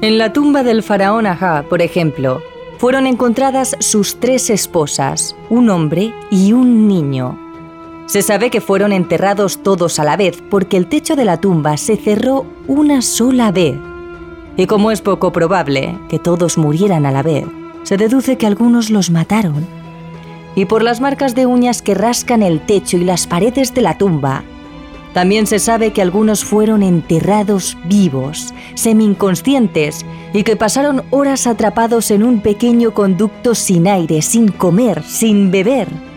En 0.03 0.19
la 0.19 0.33
tumba 0.33 0.63
del 0.63 0.83
faraón 0.83 1.27
Ajá, 1.27 1.65
por 1.71 1.81
ejemplo, 1.81 2.43
fueron 2.79 3.07
encontradas 3.07 3.77
sus 3.79 4.19
tres 4.19 4.51
esposas, 4.51 5.37
un 5.49 5.71
hombre 5.71 6.13
y 6.31 6.53
un 6.53 6.89
niño. 6.89 7.44
Se 8.07 8.21
sabe 8.21 8.51
que 8.51 8.61
fueron 8.61 8.93
enterrados 8.93 9.63
todos 9.63 9.99
a 9.99 10.05
la 10.05 10.17
vez 10.17 10.43
porque 10.51 10.77
el 10.77 10.87
techo 10.87 11.17
de 11.17 11.25
la 11.25 11.41
tumba 11.41 11.77
se 11.79 11.97
cerró 11.97 12.45
una 12.69 13.01
sola 13.01 13.51
vez. 13.51 13.77
Y 14.57 14.67
como 14.67 14.91
es 14.91 15.01
poco 15.01 15.33
probable 15.33 15.99
que 16.09 16.19
todos 16.19 16.59
murieran 16.59 17.07
a 17.07 17.11
la 17.11 17.23
vez, 17.23 17.47
se 17.83 17.97
deduce 17.97 18.37
que 18.37 18.47
algunos 18.47 18.91
los 18.91 19.11
mataron. 19.11 19.67
Y 20.55 20.67
por 20.67 20.83
las 20.83 21.01
marcas 21.01 21.35
de 21.35 21.47
uñas 21.47 21.81
que 21.81 21.95
rascan 21.95 22.43
el 22.43 22.61
techo 22.61 22.99
y 22.99 23.05
las 23.05 23.27
paredes 23.27 23.75
de 23.75 23.81
la 23.81 23.97
tumba, 23.97 24.45
también 25.15 25.47
se 25.47 25.59
sabe 25.59 25.93
que 25.93 26.03
algunos 26.03 26.45
fueron 26.45 26.83
enterrados 26.83 27.79
vivos, 27.85 28.53
semi-inconscientes, 28.75 30.05
y 30.33 30.43
que 30.43 30.57
pasaron 30.57 31.03
horas 31.11 31.47
atrapados 31.47 32.11
en 32.11 32.23
un 32.23 32.41
pequeño 32.41 32.93
conducto 32.93 33.55
sin 33.55 33.89
aire, 33.89 34.23
sin 34.23 34.49
comer, 34.49 35.03
sin 35.05 35.51
beber 35.51 36.14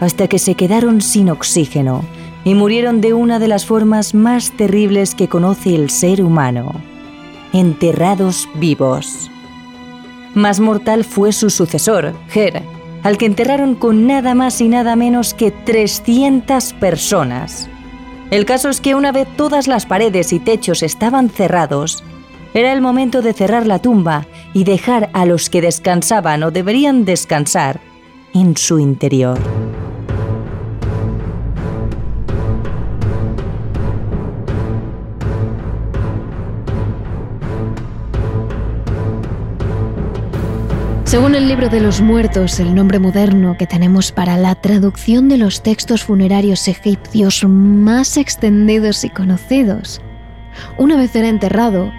hasta 0.00 0.28
que 0.28 0.38
se 0.38 0.54
quedaron 0.54 1.00
sin 1.00 1.30
oxígeno 1.30 2.04
y 2.44 2.54
murieron 2.54 3.00
de 3.00 3.14
una 3.14 3.38
de 3.38 3.48
las 3.48 3.64
formas 3.66 4.14
más 4.14 4.52
terribles 4.52 5.14
que 5.14 5.28
conoce 5.28 5.74
el 5.74 5.90
ser 5.90 6.22
humano, 6.22 6.72
enterrados 7.52 8.48
vivos. 8.54 9.30
Más 10.34 10.60
mortal 10.60 11.04
fue 11.04 11.32
su 11.32 11.48
sucesor, 11.48 12.12
Ger, 12.28 12.62
al 13.02 13.18
que 13.18 13.26
enterraron 13.26 13.74
con 13.74 14.06
nada 14.06 14.34
más 14.34 14.60
y 14.60 14.68
nada 14.68 14.96
menos 14.96 15.32
que 15.32 15.50
300 15.50 16.72
personas. 16.74 17.68
El 18.30 18.44
caso 18.44 18.68
es 18.68 18.80
que 18.80 18.94
una 18.94 19.12
vez 19.12 19.28
todas 19.36 19.68
las 19.68 19.86
paredes 19.86 20.32
y 20.32 20.40
techos 20.40 20.82
estaban 20.82 21.30
cerrados, 21.30 22.02
era 22.52 22.72
el 22.72 22.80
momento 22.80 23.22
de 23.22 23.32
cerrar 23.32 23.66
la 23.66 23.78
tumba 23.78 24.26
y 24.52 24.64
dejar 24.64 25.10
a 25.12 25.26
los 25.26 25.50
que 25.50 25.60
descansaban 25.60 26.42
o 26.42 26.50
deberían 26.50 27.04
descansar 27.04 27.80
en 28.32 28.56
su 28.56 28.78
interior. 28.78 29.38
Según 41.14 41.36
el 41.36 41.46
libro 41.46 41.68
de 41.68 41.78
los 41.78 42.00
muertos, 42.00 42.58
el 42.58 42.74
nombre 42.74 42.98
moderno 42.98 43.56
que 43.56 43.68
tenemos 43.68 44.10
para 44.10 44.36
la 44.36 44.56
traducción 44.56 45.28
de 45.28 45.36
los 45.36 45.62
textos 45.62 46.02
funerarios 46.02 46.66
egipcios 46.66 47.44
más 47.44 48.16
extendidos 48.16 49.04
y 49.04 49.10
conocidos, 49.10 50.00
una 50.76 50.96
vez 50.96 51.14
era 51.14 51.28
enterrado, 51.28 51.92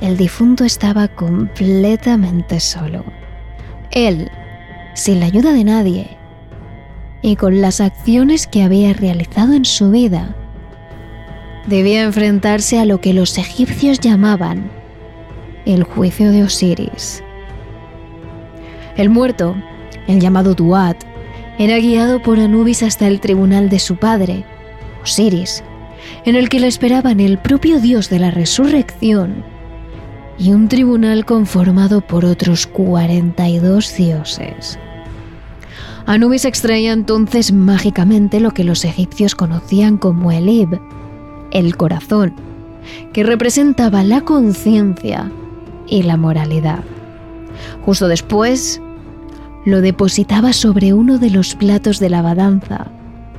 el 0.00 0.16
difunto 0.16 0.62
estaba 0.62 1.08
completamente 1.08 2.60
solo. 2.60 3.04
Él, 3.90 4.30
sin 4.94 5.18
la 5.18 5.26
ayuda 5.26 5.52
de 5.52 5.64
nadie, 5.64 6.16
y 7.22 7.34
con 7.34 7.60
las 7.60 7.80
acciones 7.80 8.46
que 8.46 8.62
había 8.62 8.92
realizado 8.92 9.54
en 9.54 9.64
su 9.64 9.90
vida, 9.90 10.36
debía 11.66 12.04
enfrentarse 12.04 12.78
a 12.78 12.84
lo 12.84 13.00
que 13.00 13.12
los 13.12 13.38
egipcios 13.38 13.98
llamaban 13.98 14.70
el 15.66 15.82
juicio 15.82 16.30
de 16.30 16.44
Osiris. 16.44 17.24
El 18.96 19.10
muerto, 19.10 19.54
el 20.06 20.20
llamado 20.20 20.54
Duat, 20.54 20.96
era 21.58 21.78
guiado 21.78 22.22
por 22.22 22.40
Anubis 22.40 22.82
hasta 22.82 23.06
el 23.06 23.20
tribunal 23.20 23.68
de 23.68 23.78
su 23.78 23.96
padre, 23.96 24.44
Osiris, 25.02 25.62
en 26.24 26.36
el 26.36 26.48
que 26.48 26.60
le 26.60 26.66
esperaban 26.66 27.20
el 27.20 27.38
propio 27.38 27.80
dios 27.80 28.08
de 28.08 28.18
la 28.18 28.30
resurrección 28.30 29.44
y 30.38 30.52
un 30.52 30.68
tribunal 30.68 31.26
conformado 31.26 32.00
por 32.00 32.24
otros 32.24 32.66
42 32.66 33.96
dioses. 33.96 34.78
Anubis 36.06 36.44
extraía 36.44 36.92
entonces 36.92 37.52
mágicamente 37.52 38.40
lo 38.40 38.50
que 38.52 38.64
los 38.64 38.84
egipcios 38.84 39.34
conocían 39.34 39.98
como 39.98 40.32
el 40.32 40.48
Ib, 40.48 40.80
el 41.52 41.76
corazón, 41.76 42.34
que 43.12 43.22
representaba 43.22 44.02
la 44.02 44.22
conciencia 44.22 45.30
y 45.86 46.02
la 46.02 46.16
moralidad. 46.16 46.82
Justo 47.84 48.08
después, 48.08 48.80
lo 49.64 49.80
depositaba 49.80 50.52
sobre 50.52 50.92
uno 50.92 51.18
de 51.18 51.30
los 51.30 51.54
platos 51.54 51.98
de 51.98 52.10
la 52.10 52.22
balanza 52.22 52.86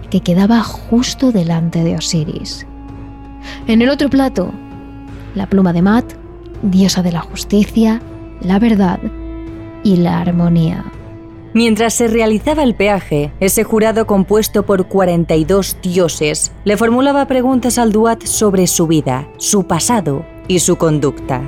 que 0.09 0.21
quedaba 0.21 0.61
justo 0.61 1.31
delante 1.31 1.83
de 1.83 1.95
Osiris. 1.95 2.67
En 3.67 3.81
el 3.81 3.89
otro 3.89 4.09
plato, 4.09 4.51
la 5.35 5.47
pluma 5.47 5.73
de 5.73 5.81
Mat, 5.81 6.13
diosa 6.61 7.01
de 7.01 7.11
la 7.11 7.21
justicia, 7.21 8.01
la 8.41 8.59
verdad 8.59 8.99
y 9.83 9.95
la 9.97 10.19
armonía. 10.19 10.85
Mientras 11.53 11.93
se 11.95 12.07
realizaba 12.07 12.63
el 12.63 12.75
peaje, 12.75 13.33
ese 13.39 13.63
jurado 13.63 14.07
compuesto 14.07 14.63
por 14.65 14.87
42 14.87 15.77
dioses 15.81 16.51
le 16.63 16.77
formulaba 16.77 17.27
preguntas 17.27 17.77
al 17.77 17.91
Duat 17.91 18.23
sobre 18.23 18.67
su 18.67 18.87
vida, 18.87 19.27
su 19.37 19.67
pasado 19.67 20.25
y 20.47 20.59
su 20.59 20.77
conducta. 20.77 21.41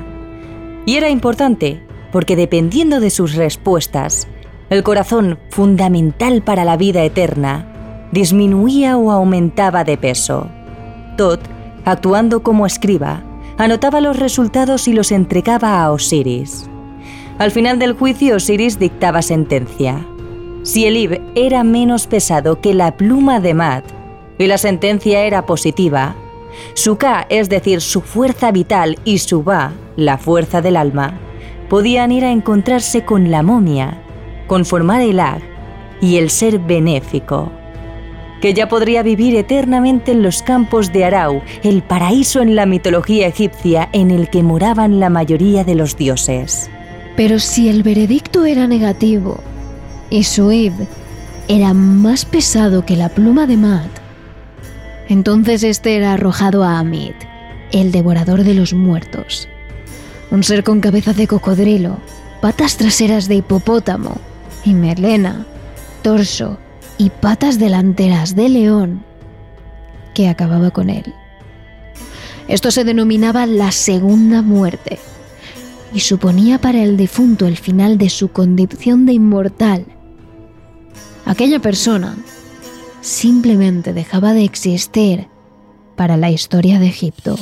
Y 0.86 0.96
era 0.96 1.10
importante, 1.10 1.86
porque 2.14 2.36
dependiendo 2.36 3.00
de 3.00 3.10
sus 3.10 3.34
respuestas, 3.34 4.28
el 4.70 4.84
corazón, 4.84 5.40
fundamental 5.50 6.44
para 6.44 6.64
la 6.64 6.78
vida 6.78 7.04
eterna, 7.04 8.08
disminuía 8.12 8.98
o 8.98 9.12
aumentaba 9.12 9.84
de 9.84 9.98
peso. 9.98 10.48
Tot, 11.18 11.42
actuando 11.86 12.44
como 12.44 12.68
escriba, 12.68 13.24
anotaba 13.58 14.00
los 14.00 14.18
resultados 14.20 14.88
y 14.88 14.94
los 14.94 15.12
entregaba 15.12 15.84
a 15.84 15.92
Osiris. 15.92 16.70
Al 17.40 17.50
final 17.50 17.80
del 17.80 17.94
juicio, 17.94 18.36
Osiris 18.36 18.78
dictaba 18.78 19.24
sentencia. 19.24 20.06
Si 20.62 20.86
el 20.86 20.96
Ib 20.96 21.20
era 21.34 21.64
menos 21.64 22.06
pesado 22.06 22.62
que 22.62 22.76
la 22.76 22.96
pluma 22.96 23.40
de 23.40 23.56
Mat 23.56 23.86
y 24.38 24.46
la 24.46 24.60
sentencia 24.60 25.24
era 25.24 25.48
positiva, 25.48 26.16
su 26.76 26.98
Ka, 26.98 27.26
es 27.30 27.50
decir, 27.50 27.82
su 27.82 28.02
fuerza 28.02 28.52
vital, 28.52 29.00
y 29.04 29.18
su 29.18 29.44
Ba, 29.44 29.74
la 29.96 30.20
fuerza 30.20 30.62
del 30.62 30.78
alma, 30.78 31.20
podían 31.74 32.12
ir 32.12 32.24
a 32.24 32.32
encontrarse 32.32 33.04
con 33.04 33.32
la 33.32 33.42
momia, 33.42 33.98
conformar 34.46 35.02
el 35.02 35.20
Ag 35.20 35.42
y 36.02 36.18
el 36.18 36.30
ser 36.30 36.60
benéfico, 36.60 37.52
que 38.44 38.54
ya 38.54 38.70
podría 38.70 39.02
vivir 39.02 39.36
eternamente 39.36 40.12
en 40.12 40.22
los 40.22 40.44
campos 40.44 40.94
de 40.94 41.04
Arau, 41.04 41.42
el 41.64 41.82
paraíso 41.82 42.44
en 42.44 42.56
la 42.56 42.68
mitología 42.68 43.26
egipcia 43.26 43.90
en 43.92 44.12
el 44.12 44.30
que 44.30 44.44
moraban 44.44 45.00
la 45.00 45.10
mayoría 45.10 45.64
de 45.64 45.74
los 45.74 45.98
dioses. 45.98 46.70
Pero 47.16 47.40
si 47.40 47.70
el 47.70 47.82
veredicto 47.82 48.46
era 48.46 48.68
negativo 48.68 49.40
y 50.12 50.26
Suib 50.26 50.74
era 51.48 51.74
más 51.74 52.24
pesado 52.24 52.86
que 52.86 52.96
la 52.96 53.10
pluma 53.10 53.48
de 53.48 53.58
Mat, 53.58 53.90
entonces 55.10 55.64
este 55.64 55.96
era 55.96 56.14
arrojado 56.14 56.64
a 56.64 56.78
Amit, 56.78 57.16
el 57.72 57.92
devorador 57.92 58.44
de 58.44 58.54
los 58.54 58.76
muertos. 58.76 59.50
Un 60.34 60.42
ser 60.42 60.64
con 60.64 60.82
cabeza 60.82 61.14
de 61.14 61.28
cocodrilo, 61.28 62.00
patas 62.42 62.76
traseras 62.76 63.28
de 63.28 63.36
hipopótamo 63.36 64.18
y 64.66 64.74
melena, 64.74 65.46
torso 66.02 66.58
y 66.98 67.12
patas 67.12 67.60
delanteras 67.60 68.36
de 68.36 68.50
león, 68.50 69.04
que 70.16 70.28
acababa 70.28 70.72
con 70.72 70.90
él. 70.90 71.14
Esto 72.48 72.72
se 72.72 72.84
denominaba 72.84 73.46
la 73.46 73.72
segunda 73.72 74.42
muerte 74.42 74.98
y 75.94 76.00
suponía 76.00 76.60
para 76.60 76.82
el 76.82 76.98
difunto 76.98 77.46
el 77.46 77.56
final 77.56 78.00
de 78.00 78.10
su 78.10 78.30
condición 78.30 79.06
de 79.06 79.14
inmortal. 79.14 79.86
Aquella 81.26 81.60
persona 81.60 82.18
simplemente 83.02 83.94
dejaba 83.94 84.34
de 84.34 84.46
existir 84.46 85.28
para 85.96 86.18
la 86.18 86.32
historia 86.32 86.80
de 86.80 86.88
Egipto. 86.88 87.38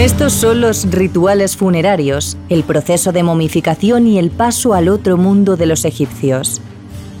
Estos 0.00 0.32
son 0.32 0.62
los 0.62 0.90
rituales 0.90 1.58
funerarios, 1.58 2.38
el 2.48 2.64
proceso 2.64 3.12
de 3.12 3.22
momificación 3.22 4.06
y 4.06 4.18
el 4.18 4.30
paso 4.30 4.72
al 4.72 4.88
otro 4.88 5.18
mundo 5.18 5.58
de 5.58 5.66
los 5.66 5.84
egipcios. 5.84 6.62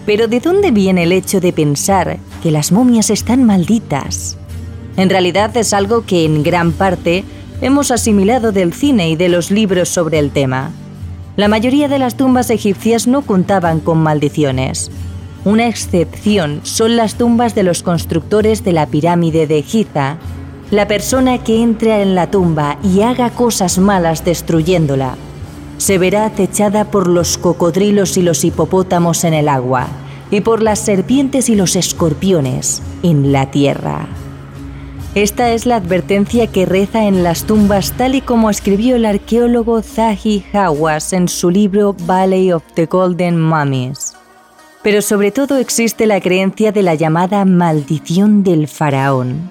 Pero 0.06 0.28
¿de 0.28 0.40
dónde 0.40 0.70
viene 0.70 1.02
el 1.02 1.12
hecho 1.12 1.42
de 1.42 1.52
pensar 1.52 2.18
que 2.42 2.50
las 2.50 2.72
momias 2.72 3.10
están 3.10 3.44
malditas? 3.44 4.38
En 4.96 5.10
realidad 5.10 5.54
es 5.58 5.74
algo 5.74 6.06
que 6.06 6.24
en 6.24 6.42
gran 6.42 6.72
parte 6.72 7.22
hemos 7.60 7.90
asimilado 7.90 8.50
del 8.50 8.72
cine 8.72 9.10
y 9.10 9.16
de 9.16 9.28
los 9.28 9.50
libros 9.50 9.90
sobre 9.90 10.18
el 10.18 10.30
tema. 10.30 10.70
La 11.36 11.48
mayoría 11.48 11.86
de 11.86 11.98
las 11.98 12.16
tumbas 12.16 12.48
egipcias 12.48 13.06
no 13.06 13.20
contaban 13.20 13.80
con 13.80 13.98
maldiciones. 13.98 14.90
Una 15.44 15.68
excepción 15.68 16.60
son 16.62 16.96
las 16.96 17.16
tumbas 17.16 17.54
de 17.54 17.62
los 17.62 17.82
constructores 17.82 18.64
de 18.64 18.72
la 18.72 18.86
pirámide 18.86 19.46
de 19.46 19.62
Giza, 19.62 20.16
la 20.70 20.86
persona 20.86 21.38
que 21.38 21.62
entre 21.62 22.00
en 22.02 22.14
la 22.14 22.30
tumba 22.30 22.78
y 22.82 23.02
haga 23.02 23.30
cosas 23.30 23.78
malas 23.78 24.24
destruyéndola, 24.24 25.16
se 25.78 25.98
verá 25.98 26.26
acechada 26.26 26.84
por 26.84 27.08
los 27.08 27.38
cocodrilos 27.38 28.16
y 28.16 28.22
los 28.22 28.44
hipopótamos 28.44 29.24
en 29.24 29.34
el 29.34 29.48
agua, 29.48 29.88
y 30.30 30.42
por 30.42 30.62
las 30.62 30.78
serpientes 30.78 31.48
y 31.48 31.56
los 31.56 31.74
escorpiones 31.74 32.82
en 33.02 33.32
la 33.32 33.50
tierra. 33.50 34.06
Esta 35.16 35.50
es 35.50 35.66
la 35.66 35.76
advertencia 35.76 36.46
que 36.46 36.66
reza 36.66 37.04
en 37.06 37.24
las 37.24 37.44
tumbas 37.44 37.92
tal 37.94 38.14
y 38.14 38.20
como 38.20 38.48
escribió 38.48 38.94
el 38.94 39.06
arqueólogo 39.06 39.82
Zahi 39.82 40.44
Hawass 40.52 41.12
en 41.12 41.26
su 41.26 41.50
libro 41.50 41.96
Valley 42.06 42.52
of 42.52 42.62
the 42.74 42.86
Golden 42.86 43.40
Mummies. 43.42 44.14
Pero 44.84 45.02
sobre 45.02 45.32
todo 45.32 45.56
existe 45.56 46.06
la 46.06 46.20
creencia 46.20 46.70
de 46.70 46.84
la 46.84 46.94
llamada 46.94 47.44
maldición 47.44 48.44
del 48.44 48.68
faraón, 48.68 49.50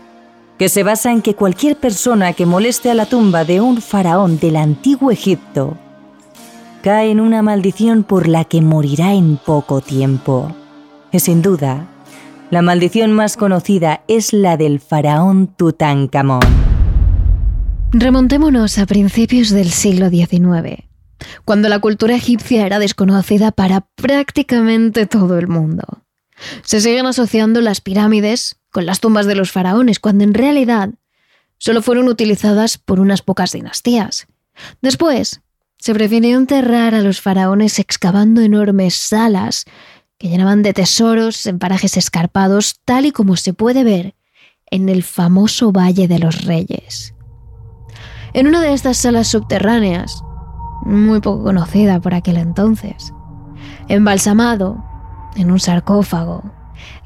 que 0.60 0.68
se 0.68 0.84
basa 0.84 1.14
en 1.14 1.22
que 1.22 1.36
cualquier 1.36 1.78
persona 1.78 2.34
que 2.34 2.46
moleste 2.46 2.92
a 2.92 2.94
la 2.94 3.06
tumba 3.06 3.46
de 3.46 3.62
un 3.62 3.82
faraón 3.82 4.40
del 4.40 4.58
antiguo 4.58 5.10
Egipto 5.10 5.78
cae 6.84 7.12
en 7.12 7.22
una 7.22 7.42
maldición 7.42 8.04
por 8.04 8.28
la 8.28 8.44
que 8.44 8.62
morirá 8.62 9.14
en 9.14 9.38
poco 9.38 9.80
tiempo. 9.80 10.54
Y 11.14 11.20
sin 11.20 11.42
duda, 11.42 11.88
la 12.52 12.62
maldición 12.62 13.14
más 13.14 13.38
conocida 13.38 14.04
es 14.10 14.34
la 14.34 14.58
del 14.58 14.82
faraón 14.82 15.48
Tutankamón. 15.48 16.42
Remontémonos 17.92 18.80
a 18.80 18.86
principios 18.86 19.52
del 19.52 19.72
siglo 19.72 20.10
XIX, 20.10 20.84
cuando 21.46 21.70
la 21.70 21.80
cultura 21.80 22.16
egipcia 22.16 22.66
era 22.66 22.80
desconocida 22.80 23.54
para 23.54 23.88
prácticamente 23.96 25.06
todo 25.06 25.38
el 25.40 25.48
mundo. 25.48 26.04
Se 26.64 26.82
siguen 26.82 27.06
asociando 27.06 27.62
las 27.62 27.80
pirámides 27.80 28.59
con 28.72 28.86
las 28.86 29.00
tumbas 29.00 29.26
de 29.26 29.36
los 29.36 29.52
faraones, 29.52 30.00
cuando 30.00 30.24
en 30.24 30.34
realidad 30.34 30.92
solo 31.58 31.82
fueron 31.82 32.08
utilizadas 32.08 32.78
por 32.78 33.00
unas 33.00 33.22
pocas 33.22 33.52
dinastías. 33.52 34.28
Después, 34.82 35.42
se 35.78 35.94
prefirió 35.94 36.38
enterrar 36.38 36.94
a 36.94 37.02
los 37.02 37.22
faraones 37.22 37.80
excavando 37.80 38.42
enormes 38.42 38.96
salas 38.96 39.66
que 40.18 40.28
llenaban 40.28 40.62
de 40.62 40.74
tesoros 40.74 41.46
en 41.46 41.60
parajes 41.60 41.96
escarpados, 41.96 42.82
tal 42.84 43.06
y 43.06 43.12
como 43.12 43.38
se 43.38 43.54
puede 43.54 43.86
ver 43.86 44.16
en 44.70 44.90
el 44.90 45.04
famoso 45.04 45.72
Valle 45.72 46.08
de 46.08 46.20
los 46.20 46.44
Reyes. 46.44 47.16
En 48.34 48.48
una 48.48 48.62
de 48.62 48.74
estas 48.74 48.98
salas 48.98 49.30
subterráneas, 49.30 50.22
muy 50.84 51.22
poco 51.22 51.44
conocida 51.44 52.00
por 52.02 52.14
aquel 52.14 52.38
entonces, 52.38 53.14
embalsamado 53.88 54.84
en 55.36 55.52
un 55.52 55.60
sarcófago 55.60 56.44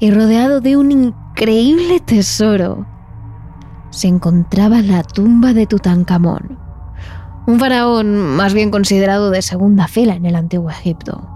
y 0.04 0.10
rodeado 0.10 0.60
de 0.60 0.76
un 0.76 0.92
increíble 0.92 1.98
tesoro, 1.98 2.84
se 3.88 4.06
encontraba 4.06 4.82
la 4.82 5.02
tumba 5.02 5.54
de 5.54 5.66
Tutankamón, 5.66 6.58
un 7.46 7.58
faraón 7.58 8.14
más 8.36 8.52
bien 8.52 8.70
considerado 8.70 9.30
de 9.30 9.40
segunda 9.40 9.88
fila 9.88 10.14
en 10.14 10.26
el 10.26 10.36
antiguo 10.36 10.68
Egipto. 10.68 11.26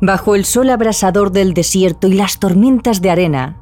Bajo 0.00 0.36
el 0.36 0.46
sol 0.46 0.70
abrasador 0.70 1.32
del 1.32 1.52
desierto 1.52 2.08
y 2.08 2.14
las 2.14 2.38
tormentas 2.38 3.02
de 3.02 3.10
arena, 3.10 3.60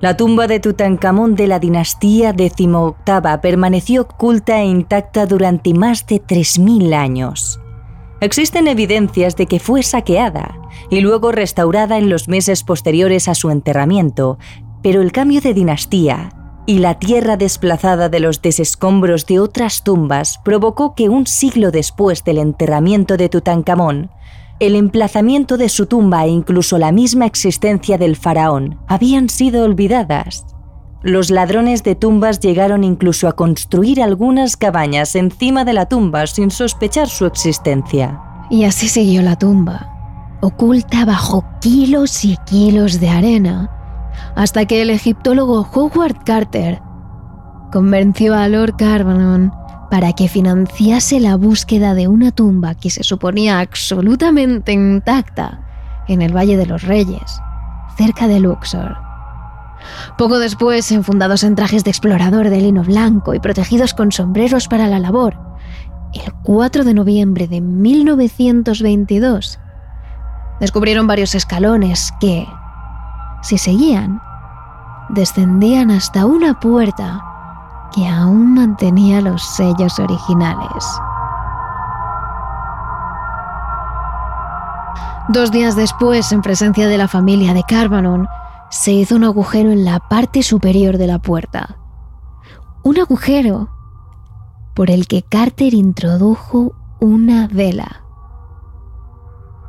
la 0.00 0.16
tumba 0.16 0.46
de 0.46 0.60
Tutankamón 0.60 1.34
de 1.34 1.48
la 1.48 1.58
dinastía 1.58 2.30
XVIII 2.30 3.38
permaneció 3.42 4.02
oculta 4.02 4.60
e 4.60 4.66
intacta 4.66 5.26
durante 5.26 5.74
más 5.74 6.06
de 6.06 6.22
3.000 6.22 6.94
años. 6.94 7.58
Existen 8.20 8.66
evidencias 8.66 9.36
de 9.36 9.46
que 9.46 9.60
fue 9.60 9.82
saqueada 9.82 10.58
y 10.90 11.00
luego 11.00 11.30
restaurada 11.30 11.98
en 11.98 12.10
los 12.10 12.26
meses 12.26 12.64
posteriores 12.64 13.28
a 13.28 13.34
su 13.34 13.50
enterramiento, 13.50 14.38
pero 14.82 15.02
el 15.02 15.12
cambio 15.12 15.40
de 15.40 15.54
dinastía 15.54 16.30
y 16.66 16.80
la 16.80 16.98
tierra 16.98 17.36
desplazada 17.36 18.08
de 18.08 18.20
los 18.20 18.42
desescombros 18.42 19.24
de 19.26 19.38
otras 19.38 19.84
tumbas 19.84 20.38
provocó 20.44 20.94
que 20.94 21.08
un 21.08 21.26
siglo 21.26 21.70
después 21.70 22.24
del 22.24 22.38
enterramiento 22.38 23.16
de 23.16 23.28
Tutankamón, 23.28 24.10
el 24.60 24.74
emplazamiento 24.74 25.56
de 25.56 25.68
su 25.68 25.86
tumba 25.86 26.24
e 26.24 26.28
incluso 26.28 26.76
la 26.76 26.90
misma 26.90 27.24
existencia 27.24 27.96
del 27.96 28.16
faraón 28.16 28.80
habían 28.88 29.28
sido 29.28 29.64
olvidadas. 29.64 30.44
Los 31.02 31.30
ladrones 31.30 31.84
de 31.84 31.94
tumbas 31.94 32.40
llegaron 32.40 32.82
incluso 32.82 33.28
a 33.28 33.36
construir 33.36 34.02
algunas 34.02 34.56
cabañas 34.56 35.14
encima 35.14 35.64
de 35.64 35.72
la 35.72 35.86
tumba 35.86 36.26
sin 36.26 36.50
sospechar 36.50 37.08
su 37.08 37.24
existencia. 37.24 38.20
Y 38.50 38.64
así 38.64 38.88
siguió 38.88 39.22
la 39.22 39.36
tumba, 39.36 40.38
oculta 40.40 41.04
bajo 41.04 41.44
kilos 41.60 42.24
y 42.24 42.36
kilos 42.46 42.98
de 42.98 43.10
arena, 43.10 43.70
hasta 44.34 44.66
que 44.66 44.82
el 44.82 44.90
egiptólogo 44.90 45.68
Howard 45.72 46.24
Carter 46.24 46.82
convenció 47.70 48.34
a 48.34 48.48
Lord 48.48 48.74
Carbonon 48.76 49.52
para 49.92 50.12
que 50.14 50.28
financiase 50.28 51.20
la 51.20 51.36
búsqueda 51.36 51.94
de 51.94 52.08
una 52.08 52.32
tumba 52.32 52.74
que 52.74 52.90
se 52.90 53.04
suponía 53.04 53.60
absolutamente 53.60 54.72
intacta 54.72 55.60
en 56.08 56.22
el 56.22 56.36
Valle 56.36 56.56
de 56.56 56.66
los 56.66 56.82
Reyes, 56.82 57.40
cerca 57.96 58.26
de 58.26 58.40
Luxor. 58.40 59.07
Poco 60.16 60.38
después, 60.38 60.90
enfundados 60.92 61.44
en 61.44 61.54
trajes 61.54 61.84
de 61.84 61.90
explorador 61.90 62.50
de 62.50 62.60
lino 62.60 62.82
blanco 62.82 63.34
y 63.34 63.40
protegidos 63.40 63.94
con 63.94 64.12
sombreros 64.12 64.68
para 64.68 64.86
la 64.88 64.98
labor, 64.98 65.38
el 66.14 66.32
4 66.42 66.84
de 66.84 66.94
noviembre 66.94 67.46
de 67.48 67.60
1922, 67.60 69.58
descubrieron 70.60 71.06
varios 71.06 71.34
escalones 71.34 72.12
que, 72.20 72.48
si 73.42 73.58
seguían, 73.58 74.20
descendían 75.10 75.90
hasta 75.90 76.26
una 76.26 76.58
puerta 76.58 77.24
que 77.94 78.06
aún 78.06 78.54
mantenía 78.54 79.20
los 79.20 79.42
sellos 79.56 79.98
originales. 79.98 80.84
Dos 85.28 85.50
días 85.52 85.76
después, 85.76 86.32
en 86.32 86.40
presencia 86.40 86.88
de 86.88 86.96
la 86.96 87.06
familia 87.06 87.52
de 87.52 87.62
Carbanon, 87.62 88.26
se 88.70 88.92
hizo 88.92 89.16
un 89.16 89.24
agujero 89.24 89.70
en 89.70 89.84
la 89.84 89.98
parte 90.08 90.42
superior 90.42 90.98
de 90.98 91.06
la 91.06 91.18
puerta. 91.18 91.78
Un 92.82 92.98
agujero 92.98 93.70
por 94.74 94.90
el 94.90 95.06
que 95.08 95.22
Carter 95.22 95.74
introdujo 95.74 96.74
una 97.00 97.48
vela. 97.48 98.02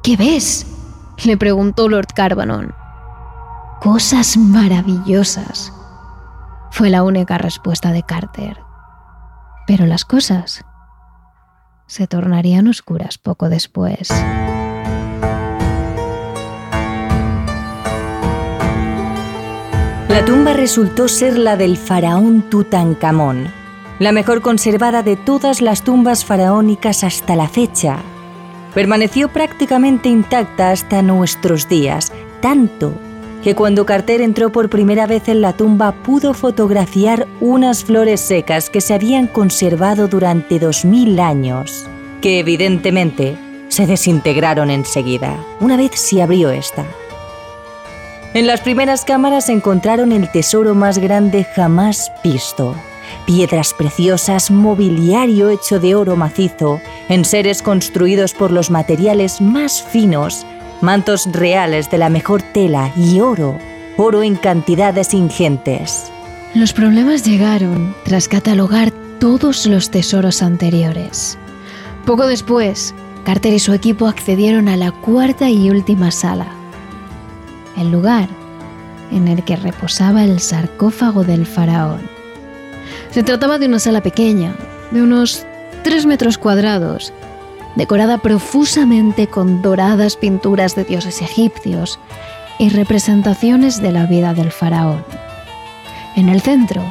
¿Qué 0.04 0.18
ves? 0.18 0.66
le 1.26 1.38
preguntó 1.38 1.90
Lord 1.90 2.14
Carbanon. 2.16 2.74
Cosas 3.82 4.38
maravillosas, 4.38 5.74
fue 6.72 6.90
la 6.90 7.04
única 7.04 7.38
respuesta 7.38 7.92
de 7.92 8.04
Carter. 8.04 8.58
Pero 9.68 9.86
las 9.86 10.06
cosas 10.06 10.64
se 11.88 12.08
tornarían 12.08 12.68
oscuras 12.68 13.18
poco 13.18 13.50
después. 13.50 14.10
La 20.20 20.26
tumba 20.26 20.52
resultó 20.52 21.08
ser 21.08 21.38
la 21.38 21.56
del 21.56 21.78
faraón 21.78 22.42
Tutankamón, 22.50 23.54
la 24.00 24.12
mejor 24.12 24.42
conservada 24.42 25.02
de 25.02 25.16
todas 25.16 25.62
las 25.62 25.82
tumbas 25.82 26.26
faraónicas 26.26 27.06
hasta 27.06 27.38
la 27.38 27.48
fecha. 27.48 28.00
Permaneció 28.74 29.30
prácticamente 29.30 30.10
intacta 30.10 30.72
hasta 30.72 31.02
nuestros 31.02 31.70
días, 31.70 32.12
tanto 32.42 32.92
que 33.46 33.56
cuando 33.56 33.86
Carter 33.86 34.20
entró 34.20 34.52
por 34.52 34.70
primera 34.70 35.08
vez 35.08 35.30
en 35.30 35.40
la 35.40 35.54
tumba 35.54 35.94
pudo 35.94 36.34
fotografiar 36.34 37.26
unas 37.40 37.86
flores 37.86 38.20
secas 38.20 38.70
que 38.70 38.82
se 38.82 38.94
habían 38.94 39.26
conservado 39.26 40.10
durante 40.10 40.60
2000 40.60 41.18
años, 41.22 41.88
que 42.22 42.40
evidentemente 42.40 43.38
se 43.70 43.88
desintegraron 43.88 44.70
enseguida, 44.70 45.38
una 45.62 45.78
vez 45.78 45.92
se 45.94 46.22
abrió 46.22 46.50
esta. 46.50 46.84
En 48.36 48.46
las 48.46 48.62
primeras 48.62 49.06
cámaras 49.06 49.50
encontraron 49.50 50.12
el 50.12 50.32
tesoro 50.32 50.76
más 50.76 51.00
grande 51.00 51.46
jamás 51.56 52.12
visto. 52.24 52.76
Piedras 53.26 53.74
preciosas, 53.74 54.52
mobiliario 54.52 55.50
hecho 55.50 55.80
de 55.80 55.96
oro 55.96 56.16
macizo, 56.16 56.80
enseres 57.10 57.64
construidos 57.64 58.36
por 58.36 58.52
los 58.52 58.70
materiales 58.70 59.42
más 59.42 59.82
finos, 59.82 60.46
mantos 60.82 61.26
reales 61.32 61.90
de 61.90 61.98
la 61.98 62.10
mejor 62.10 62.44
tela 62.44 62.94
y 62.96 63.20
oro, 63.20 63.58
oro 63.98 64.22
en 64.22 64.36
cantidades 64.36 65.16
ingentes. 65.16 66.12
Los 66.54 66.72
problemas 66.72 67.26
llegaron 67.26 67.96
tras 68.06 68.28
catalogar 68.28 68.92
todos 69.20 69.66
los 69.66 69.90
tesoros 69.90 70.44
anteriores. 70.44 71.36
Poco 72.06 72.28
después, 72.28 72.94
Carter 73.24 73.54
y 73.54 73.60
su 73.60 73.74
equipo 73.74 74.06
accedieron 74.06 74.70
a 74.70 74.78
la 74.78 74.92
cuarta 74.92 75.50
y 75.50 75.70
última 75.72 76.12
sala, 76.12 76.59
el 77.80 77.92
lugar 77.92 78.30
en 79.12 79.28
el 79.28 79.44
que 79.44 79.56
reposaba 79.56 80.24
el 80.24 80.40
sarcófago 80.40 81.24
del 81.24 81.46
faraón. 81.46 82.02
Se 83.12 83.24
trataba 83.24 83.58
de 83.58 83.66
una 83.66 83.80
sala 83.80 84.02
pequeña, 84.02 84.56
de 84.92 85.02
unos 85.02 85.46
3 85.84 86.06
metros 86.06 86.38
cuadrados, 86.38 87.14
decorada 87.76 88.18
profusamente 88.18 89.28
con 89.28 89.62
doradas 89.62 90.16
pinturas 90.16 90.76
de 90.76 90.84
dioses 90.84 91.22
egipcios 91.22 92.00
y 92.60 92.70
representaciones 92.70 93.82
de 93.82 93.92
la 93.92 94.06
vida 94.06 94.34
del 94.34 94.52
faraón. 94.52 95.04
En 96.16 96.30
el 96.30 96.42
centro, 96.42 96.84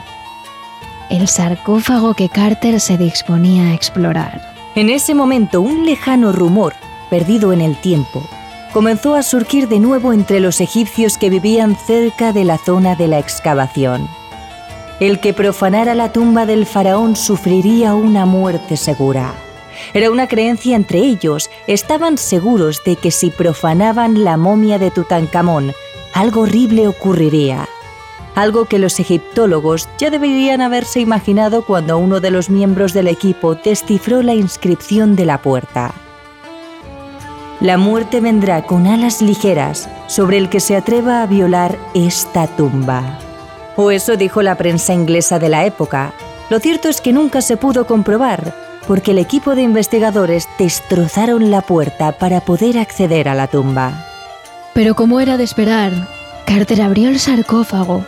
el 1.11 1.29
sarcófago 1.29 2.15
que 2.15 2.29
Carter 2.29 2.81
se 2.81 2.97
disponía 2.97 3.71
a 3.71 3.75
explorar. 3.75 4.41
En 4.75 4.91
ese 4.91 5.15
momento, 5.15 5.61
un 5.61 5.85
lejano 5.85 6.33
rumor, 6.33 6.75
perdido 7.11 7.53
en 7.53 7.61
el 7.61 7.77
tiempo, 7.77 8.23
comenzó 8.73 9.15
a 9.15 9.23
surgir 9.23 9.69
de 9.69 9.81
nuevo 9.81 10.13
entre 10.13 10.41
los 10.41 10.61
egipcios 10.61 11.19
que 11.19 11.31
vivían 11.31 11.77
cerca 11.77 12.33
de 12.33 12.45
la 12.45 12.59
zona 12.59 12.95
de 12.95 13.09
la 13.09 13.19
excavación. 13.19 14.09
El 15.01 15.21
que 15.21 15.33
profanara 15.33 15.95
la 15.95 16.13
tumba 16.13 16.45
del 16.45 16.67
faraón 16.67 17.17
sufriría 17.17 17.95
una 17.95 18.27
muerte 18.27 18.77
segura. 18.77 19.35
Era 19.95 20.11
una 20.11 20.27
creencia 20.27 20.75
entre 20.75 20.99
ellos, 20.99 21.51
estaban 21.67 22.19
seguros 22.19 22.83
de 22.85 22.97
que 22.97 23.11
si 23.11 23.31
profanaban 23.31 24.25
la 24.25 24.37
momia 24.37 24.79
de 24.79 24.91
Tutankamón, 24.91 25.73
algo 26.13 26.43
horrible 26.43 26.89
ocurriría. 26.89 27.69
Algo 28.35 28.67
que 28.67 28.79
los 28.79 28.99
egiptólogos 29.01 29.89
ya 29.99 30.11
deberían 30.11 30.61
haberse 30.61 31.01
imaginado 31.01 31.65
cuando 31.65 31.99
uno 31.99 32.21
de 32.21 32.31
los 32.31 32.51
miembros 32.51 32.93
del 32.93 33.09
equipo 33.09 33.55
descifró 33.55 34.23
la 34.23 34.35
inscripción 34.35 35.17
de 35.17 35.27
la 35.27 35.39
puerta. 35.39 35.95
La 37.61 37.77
muerte 37.77 38.21
vendrá 38.21 38.63
con 38.63 38.87
alas 38.87 39.21
ligeras 39.21 39.89
sobre 40.07 40.39
el 40.39 40.49
que 40.49 40.61
se 40.61 40.77
atreva 40.77 41.23
a 41.23 41.27
violar 41.27 41.77
esta 41.93 42.47
tumba. 42.47 43.19
O 43.75 43.91
eso 43.91 44.17
dijo 44.17 44.43
la 44.43 44.55
prensa 44.55 44.95
inglesa 44.95 45.41
de 45.41 45.49
la 45.49 45.65
época. 45.65 46.13
Lo 46.51 46.61
cierto 46.61 46.89
es 46.89 47.01
que 47.01 47.13
nunca 47.13 47.43
se 47.43 47.57
pudo 47.57 47.85
comprobar, 47.85 48.55
porque 48.87 49.11
el 49.11 49.19
equipo 49.19 49.57
de 49.57 49.63
investigadores 49.63 50.49
destrozaron 50.57 51.51
la 51.51 51.61
puerta 51.61 52.13
para 52.13 52.41
poder 52.41 52.79
acceder 52.79 53.29
a 53.29 53.35
la 53.35 53.49
tumba. 53.49 54.07
Pero 54.73 54.95
como 54.95 55.19
era 55.19 55.37
de 55.37 55.43
esperar, 55.43 55.93
Carter 56.47 56.81
abrió 56.81 57.09
el 57.09 57.19
sarcófago 57.19 58.05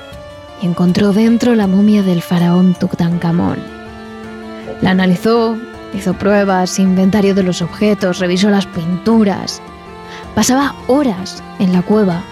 y 0.63 0.67
encontró 0.67 1.13
dentro 1.13 1.57
la 1.57 1.67
momia 1.67 2.05
del 2.05 2.23
faraón 2.23 2.75
Tutankamón. 2.75 3.59
La 4.81 4.91
analizó, 4.91 5.59
Hizo 5.93 6.15
pruebas, 6.15 6.79
inventario 6.79 7.35
de 7.35 7.43
los 7.43 7.63
objetos, 7.63 8.19
revisó 8.19 8.51
las 8.51 8.67
pinturas. 8.67 9.61
Pasaba 10.35 10.75
horas 10.87 11.43
en 11.59 11.73
la 11.73 11.83
cueva, 11.83 12.23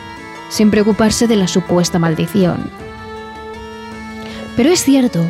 sin 0.49 0.71
preocuparse 0.71 1.27
de 1.27 1.37
la 1.37 1.49
supuesta 1.49 1.99
maldición. 1.99 2.71
Pero 4.57 4.71
es 4.71 4.83
cierto 4.83 5.25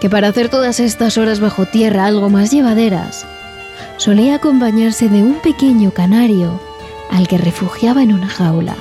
que 0.00 0.10
para 0.10 0.28
hacer 0.28 0.48
todas 0.48 0.80
estas 0.80 1.18
horas 1.18 1.40
bajo 1.40 1.66
tierra 1.66 2.06
algo 2.06 2.30
más 2.30 2.50
llevaderas, 2.50 3.26
solía 3.96 4.36
acompañarse 4.36 5.08
de 5.08 5.22
un 5.22 5.34
pequeño 5.36 5.90
canario 5.92 6.60
al 7.10 7.28
que 7.28 7.38
refugiaba 7.38 8.02
en 8.02 8.12
una 8.12 8.28
jaula. 8.28 8.74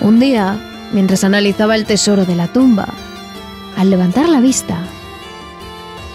Un 0.00 0.20
día, 0.20 0.58
mientras 0.92 1.24
analizaba 1.24 1.76
el 1.76 1.84
tesoro 1.84 2.24
de 2.24 2.36
la 2.36 2.48
tumba, 2.48 2.88
al 3.76 3.90
levantar 3.90 4.28
la 4.28 4.40
vista, 4.40 4.78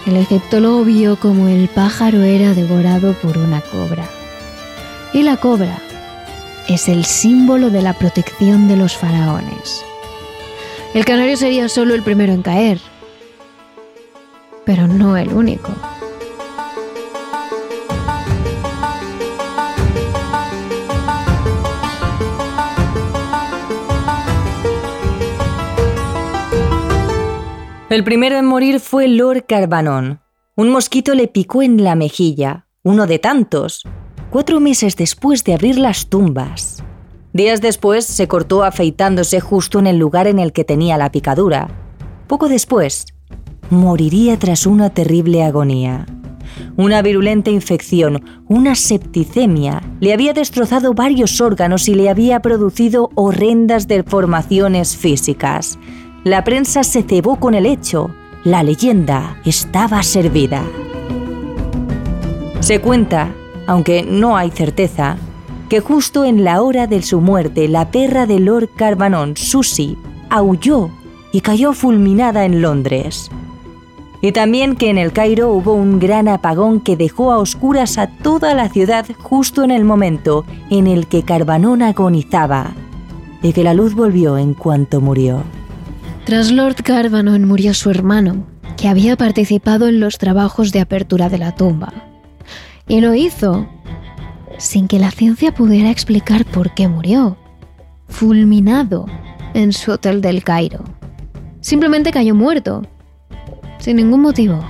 el 0.06 0.16
egiptólogo 0.16 0.84
vio 0.84 1.16
como 1.16 1.48
el 1.48 1.68
pájaro 1.68 2.22
era 2.22 2.54
devorado 2.54 3.12
por 3.14 3.36
una 3.38 3.60
cobra. 3.60 4.08
Y 5.12 5.22
la 5.22 5.36
cobra 5.36 5.78
es 6.68 6.88
el 6.88 7.04
símbolo 7.04 7.70
de 7.70 7.82
la 7.82 7.92
protección 7.92 8.68
de 8.68 8.76
los 8.76 8.96
faraones. 8.96 9.84
El 10.94 11.04
canario 11.04 11.36
sería 11.36 11.68
solo 11.68 11.94
el 11.94 12.02
primero 12.02 12.32
en 12.32 12.42
caer, 12.42 12.80
pero 14.64 14.88
no 14.88 15.16
el 15.16 15.32
único. 15.32 15.72
El 27.90 28.04
primero 28.04 28.36
en 28.36 28.46
morir 28.46 28.78
fue 28.78 29.08
Lord 29.08 29.46
Carbanon. 29.48 30.20
Un 30.54 30.70
mosquito 30.70 31.12
le 31.16 31.26
picó 31.26 31.60
en 31.60 31.82
la 31.82 31.96
mejilla, 31.96 32.66
uno 32.84 33.08
de 33.08 33.18
tantos, 33.18 33.82
cuatro 34.30 34.60
meses 34.60 34.94
después 34.94 35.42
de 35.42 35.54
abrir 35.54 35.76
las 35.76 36.06
tumbas. 36.06 36.84
Días 37.32 37.60
después 37.60 38.04
se 38.04 38.28
cortó 38.28 38.62
afeitándose 38.62 39.40
justo 39.40 39.80
en 39.80 39.88
el 39.88 39.98
lugar 39.98 40.28
en 40.28 40.38
el 40.38 40.52
que 40.52 40.62
tenía 40.62 40.96
la 40.98 41.10
picadura. 41.10 41.66
Poco 42.28 42.48
después, 42.48 43.06
moriría 43.70 44.38
tras 44.38 44.66
una 44.66 44.90
terrible 44.90 45.42
agonía. 45.42 46.06
Una 46.76 47.02
virulenta 47.02 47.50
infección, 47.50 48.22
una 48.46 48.76
septicemia, 48.76 49.82
le 49.98 50.12
había 50.12 50.32
destrozado 50.32 50.94
varios 50.94 51.40
órganos 51.40 51.88
y 51.88 51.96
le 51.96 52.08
había 52.08 52.40
producido 52.40 53.10
horrendas 53.16 53.88
deformaciones 53.88 54.96
físicas. 54.96 55.76
La 56.24 56.44
prensa 56.44 56.84
se 56.84 57.02
cebó 57.02 57.36
con 57.36 57.54
el 57.54 57.64
hecho. 57.64 58.10
La 58.44 58.62
leyenda 58.62 59.38
estaba 59.46 60.02
servida. 60.02 60.62
Se 62.60 62.82
cuenta, 62.82 63.32
aunque 63.66 64.02
no 64.02 64.36
hay 64.36 64.50
certeza, 64.50 65.16
que 65.70 65.80
justo 65.80 66.26
en 66.26 66.44
la 66.44 66.60
hora 66.60 66.86
de 66.86 67.00
su 67.00 67.22
muerte 67.22 67.68
la 67.68 67.90
perra 67.90 68.26
de 68.26 68.38
Lord 68.38 68.68
Carbanon, 68.76 69.34
Susie, 69.34 69.96
aulló 70.28 70.90
y 71.32 71.40
cayó 71.40 71.72
fulminada 71.72 72.44
en 72.44 72.60
Londres. 72.60 73.30
Y 74.20 74.32
también 74.32 74.76
que 74.76 74.90
en 74.90 74.98
el 74.98 75.14
Cairo 75.14 75.50
hubo 75.50 75.72
un 75.72 75.98
gran 75.98 76.28
apagón 76.28 76.80
que 76.80 76.98
dejó 76.98 77.32
a 77.32 77.38
oscuras 77.38 77.96
a 77.96 78.08
toda 78.08 78.52
la 78.52 78.68
ciudad 78.68 79.06
justo 79.18 79.64
en 79.64 79.70
el 79.70 79.86
momento 79.86 80.44
en 80.68 80.86
el 80.86 81.06
que 81.06 81.22
Carbanón 81.22 81.80
agonizaba, 81.80 82.72
y 83.40 83.54
que 83.54 83.64
la 83.64 83.72
luz 83.72 83.94
volvió 83.94 84.36
en 84.36 84.52
cuanto 84.52 85.00
murió. 85.00 85.44
Tras 86.24 86.50
Lord 86.50 86.76
Carbanon 86.84 87.44
murió 87.44 87.74
su 87.74 87.90
hermano, 87.90 88.46
que 88.76 88.88
había 88.88 89.16
participado 89.16 89.88
en 89.88 90.00
los 90.00 90.18
trabajos 90.18 90.70
de 90.72 90.80
apertura 90.80 91.28
de 91.28 91.38
la 91.38 91.54
tumba. 91.54 91.92
Y 92.86 93.00
lo 93.00 93.14
hizo 93.14 93.68
sin 94.58 94.88
que 94.88 94.98
la 94.98 95.10
ciencia 95.10 95.52
pudiera 95.52 95.90
explicar 95.90 96.44
por 96.44 96.74
qué 96.74 96.88
murió, 96.88 97.36
fulminado 98.08 99.06
en 99.54 99.72
su 99.72 99.92
hotel 99.92 100.20
del 100.20 100.44
Cairo. 100.44 100.84
Simplemente 101.60 102.12
cayó 102.12 102.34
muerto 102.34 102.82
sin 103.78 103.96
ningún 103.96 104.20
motivo. 104.20 104.60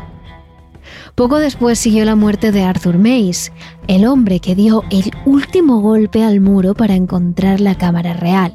Poco 1.14 1.38
después 1.38 1.78
siguió 1.78 2.04
la 2.04 2.14
muerte 2.14 2.52
de 2.52 2.62
Arthur 2.62 2.96
Mace, 2.96 3.52
el 3.88 4.06
hombre 4.06 4.40
que 4.40 4.54
dio 4.54 4.84
el 4.90 5.10
último 5.26 5.80
golpe 5.80 6.24
al 6.24 6.40
muro 6.40 6.74
para 6.74 6.94
encontrar 6.94 7.60
la 7.60 7.74
cámara 7.74 8.14
real. 8.14 8.54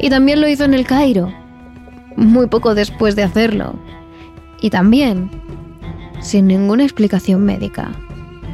Y 0.00 0.10
también 0.10 0.40
lo 0.40 0.48
hizo 0.48 0.64
en 0.64 0.74
el 0.74 0.86
Cairo, 0.86 1.32
muy 2.18 2.46
poco 2.46 2.74
después 2.74 3.16
de 3.16 3.22
hacerlo. 3.22 3.74
Y 4.60 4.70
también 4.70 5.30
sin 6.20 6.46
ninguna 6.48 6.82
explicación 6.82 7.44
médica. 7.44 7.92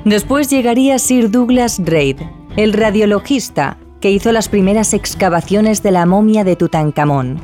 Después 0.05 0.51
llegaría 0.51 0.99
Sir 0.99 1.31
Douglas 1.31 1.81
Reid, 1.83 2.19
el 2.57 2.75
radiologista 2.75 3.79
que 4.01 4.11
hizo 4.11 4.33
las 4.33 4.49
primeras 4.49 4.93
excavaciones 4.93 5.83
de 5.83 5.91
la 5.91 6.05
momia 6.05 6.45
de 6.45 6.57
Tutankamón 6.57 7.41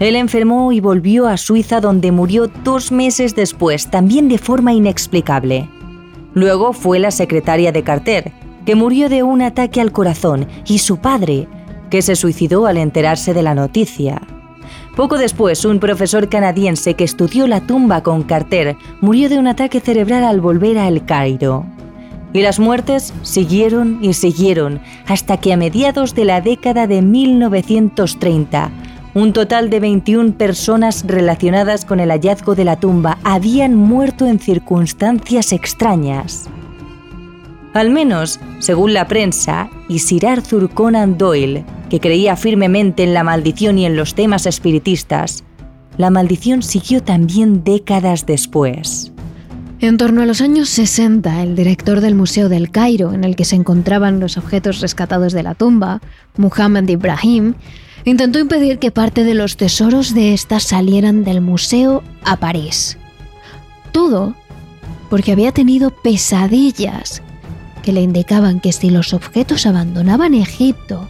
él 0.00 0.16
enfermó 0.16 0.72
y 0.72 0.80
volvió 0.80 1.28
a 1.28 1.36
Suiza 1.36 1.80
donde 1.80 2.10
murió 2.10 2.48
dos 2.64 2.90
meses 2.90 3.36
después, 3.36 3.90
también 3.90 4.28
de 4.28 4.38
forma 4.38 4.72
inexplicable. 4.72 5.68
Luego 6.34 6.72
fue 6.72 6.98
la 6.98 7.12
secretaria 7.12 7.70
de 7.70 7.84
Carter, 7.84 8.32
que 8.66 8.74
murió 8.74 9.08
de 9.08 9.22
un 9.22 9.40
ataque 9.40 9.80
al 9.80 9.92
corazón, 9.92 10.48
y 10.66 10.78
su 10.78 10.96
padre, 10.96 11.46
que 11.90 12.02
se 12.02 12.16
suicidó 12.16 12.66
al 12.66 12.76
enterarse 12.76 13.34
de 13.34 13.42
la 13.42 13.54
noticia. 13.54 14.20
Poco 14.96 15.18
después, 15.18 15.64
un 15.64 15.80
profesor 15.80 16.28
canadiense 16.28 16.94
que 16.94 17.02
estudió 17.02 17.48
la 17.48 17.60
tumba 17.60 18.04
con 18.04 18.22
Carter 18.22 18.76
murió 19.00 19.28
de 19.28 19.38
un 19.38 19.48
ataque 19.48 19.80
cerebral 19.80 20.22
al 20.22 20.40
volver 20.40 20.78
a 20.78 20.86
El 20.86 21.04
Cairo. 21.04 21.66
Y 22.32 22.42
las 22.42 22.60
muertes 22.60 23.12
siguieron 23.22 23.98
y 24.02 24.14
siguieron 24.14 24.80
hasta 25.06 25.38
que 25.38 25.52
a 25.52 25.56
mediados 25.56 26.14
de 26.14 26.24
la 26.24 26.40
década 26.40 26.86
de 26.86 27.02
1930, 27.02 28.70
un 29.14 29.32
total 29.32 29.68
de 29.68 29.80
21 29.80 30.32
personas 30.34 31.04
relacionadas 31.06 31.84
con 31.84 31.98
el 31.98 32.10
hallazgo 32.10 32.54
de 32.54 32.64
la 32.64 32.78
tumba 32.78 33.18
habían 33.24 33.74
muerto 33.74 34.26
en 34.26 34.38
circunstancias 34.38 35.52
extrañas. 35.52 36.48
Al 37.74 37.90
menos, 37.90 38.38
según 38.60 38.94
la 38.94 39.08
prensa, 39.08 39.68
y 39.88 39.98
Sir 39.98 40.28
Arthur 40.28 40.70
Conan 40.70 41.18
Doyle, 41.18 41.64
que 41.90 41.98
creía 41.98 42.36
firmemente 42.36 43.02
en 43.02 43.14
la 43.14 43.24
maldición 43.24 43.78
y 43.78 43.84
en 43.84 43.96
los 43.96 44.14
temas 44.14 44.46
espiritistas, 44.46 45.42
la 45.98 46.10
maldición 46.10 46.62
siguió 46.62 47.02
también 47.02 47.64
décadas 47.64 48.26
después. 48.26 49.10
En 49.80 49.96
torno 49.98 50.22
a 50.22 50.26
los 50.26 50.40
años 50.40 50.68
60, 50.68 51.42
el 51.42 51.56
director 51.56 52.00
del 52.00 52.14
Museo 52.14 52.48
del 52.48 52.70
Cairo, 52.70 53.12
en 53.12 53.24
el 53.24 53.34
que 53.34 53.44
se 53.44 53.56
encontraban 53.56 54.20
los 54.20 54.36
objetos 54.36 54.80
rescatados 54.80 55.32
de 55.32 55.42
la 55.42 55.56
tumba, 55.56 56.00
Muhammad 56.36 56.88
Ibrahim, 56.88 57.54
intentó 58.04 58.38
impedir 58.38 58.78
que 58.78 58.92
parte 58.92 59.24
de 59.24 59.34
los 59.34 59.56
tesoros 59.56 60.14
de 60.14 60.32
esta 60.32 60.60
salieran 60.60 61.24
del 61.24 61.40
museo 61.40 62.04
a 62.22 62.36
París. 62.36 62.98
Todo 63.90 64.36
porque 65.10 65.32
había 65.32 65.50
tenido 65.50 65.90
pesadillas 65.90 67.23
que 67.84 67.92
le 67.92 68.00
indicaban 68.00 68.60
que 68.60 68.72
si 68.72 68.90
los 68.90 69.12
objetos 69.12 69.66
abandonaban 69.66 70.34
Egipto, 70.34 71.08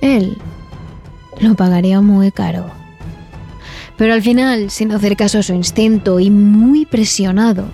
él 0.00 0.38
lo 1.40 1.54
pagaría 1.54 2.00
muy 2.00 2.30
caro. 2.32 2.70
Pero 3.96 4.14
al 4.14 4.22
final, 4.22 4.70
sin 4.70 4.92
hacer 4.92 5.16
caso 5.16 5.40
a 5.40 5.42
su 5.42 5.52
instinto 5.52 6.20
y 6.20 6.30
muy 6.30 6.86
presionado, 6.86 7.66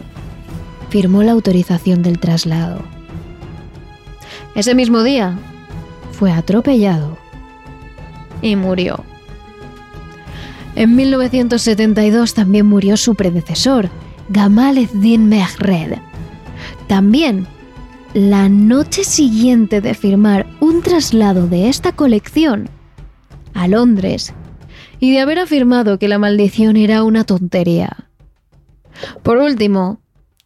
firmó 0.88 1.23
la 1.23 1.33
autorización 1.33 2.03
del 2.03 2.18
traslado. 2.18 2.83
Ese 4.55 4.75
mismo 4.75 5.03
día, 5.03 5.37
fue 6.12 6.33
atropellado 6.33 7.18
y 8.40 8.57
murió. 8.57 9.05
En 10.77 10.97
1972 10.97 12.35
también 12.35 12.66
murió 12.66 12.97
su 12.97 13.14
predecesor, 13.14 13.90
Gamal 14.29 14.79
Eddin 14.79 15.29
Mehred. 15.29 15.99
También, 16.87 17.47
la 18.14 18.48
noche 18.48 19.03
siguiente 19.03 19.81
de 19.81 19.92
firmar 19.92 20.46
un 20.61 20.83
traslado 20.83 21.48
de 21.48 21.68
esta 21.68 21.90
colección 21.90 22.70
a 23.55 23.66
Londres 23.66 24.33
y 25.00 25.11
de 25.11 25.18
haber 25.18 25.40
afirmado 25.40 25.98
que 25.98 26.07
la 26.07 26.20
maldición 26.20 26.77
era 26.77 27.03
una 27.03 27.24
tontería. 27.24 28.09
Por 29.24 29.38
último, 29.38 30.00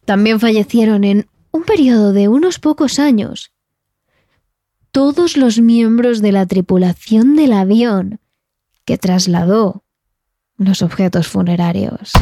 también 0.05 0.39
fallecieron 0.39 1.03
en 1.03 1.27
un 1.51 1.63
periodo 1.63 2.11
de 2.11 2.27
unos 2.27 2.57
pocos 2.57 2.97
años 2.97 3.51
todos 4.91 5.37
los 5.37 5.59
miembros 5.59 6.23
de 6.23 6.31
la 6.31 6.47
tripulación 6.47 7.35
del 7.35 7.53
avión 7.53 8.19
que 8.83 8.97
trasladó 8.97 9.83
los 10.57 10.81
objetos 10.81 11.27
funerarios. 11.27 12.13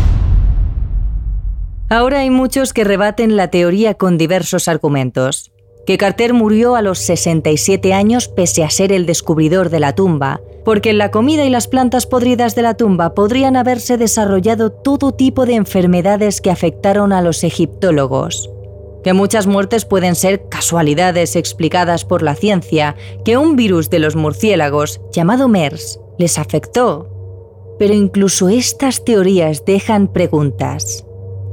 Ahora 1.89 2.19
hay 2.19 2.29
muchos 2.29 2.73
que 2.73 2.83
rebaten 2.83 3.37
la 3.37 3.49
teoría 3.49 3.93
con 3.93 4.17
diversos 4.17 4.67
argumentos. 4.67 5.51
Que 5.85 5.97
Carter 5.97 6.33
murió 6.33 6.75
a 6.75 6.81
los 6.81 6.99
67 6.99 7.93
años 7.93 8.27
pese 8.27 8.65
a 8.65 8.69
ser 8.69 8.91
el 8.91 9.05
descubridor 9.05 9.69
de 9.69 9.79
la 9.79 9.95
tumba, 9.95 10.41
porque 10.65 10.89
en 10.89 10.97
la 10.97 11.11
comida 11.11 11.45
y 11.45 11.49
las 11.49 11.69
plantas 11.69 12.05
podridas 12.05 12.55
de 12.55 12.63
la 12.63 12.73
tumba 12.73 13.13
podrían 13.13 13.55
haberse 13.55 13.97
desarrollado 13.97 14.69
todo 14.69 15.13
tipo 15.13 15.45
de 15.45 15.55
enfermedades 15.55 16.41
que 16.41 16.51
afectaron 16.51 17.13
a 17.13 17.21
los 17.21 17.45
egiptólogos 17.45 18.49
que 19.07 19.13
muchas 19.13 19.47
muertes 19.47 19.85
pueden 19.85 20.15
ser 20.15 20.49
casualidades 20.49 21.37
explicadas 21.37 22.03
por 22.03 22.23
la 22.23 22.35
ciencia, 22.35 22.97
que 23.23 23.37
un 23.37 23.55
virus 23.55 23.89
de 23.89 23.99
los 23.99 24.17
murciélagos, 24.17 24.99
llamado 25.13 25.47
MERS, 25.47 26.01
les 26.17 26.37
afectó. 26.37 27.07
Pero 27.79 27.93
incluso 27.93 28.49
estas 28.49 29.05
teorías 29.05 29.63
dejan 29.63 30.09
preguntas. 30.09 31.06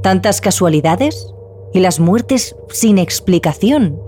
¿Tantas 0.05 0.39
casualidades? 0.39 1.33
¿Y 1.73 1.79
las 1.79 1.99
muertes 1.99 2.55
sin 2.69 2.99
explicación? 2.99 3.99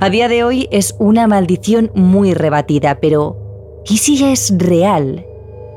A 0.00 0.08
día 0.08 0.28
de 0.28 0.44
hoy 0.44 0.66
es 0.70 0.94
una 0.98 1.26
maldición 1.26 1.92
muy 1.94 2.32
rebatida, 2.32 3.00
pero 3.00 3.82
¿y 3.86 3.98
si 3.98 4.24
es 4.24 4.54
real? 4.56 5.26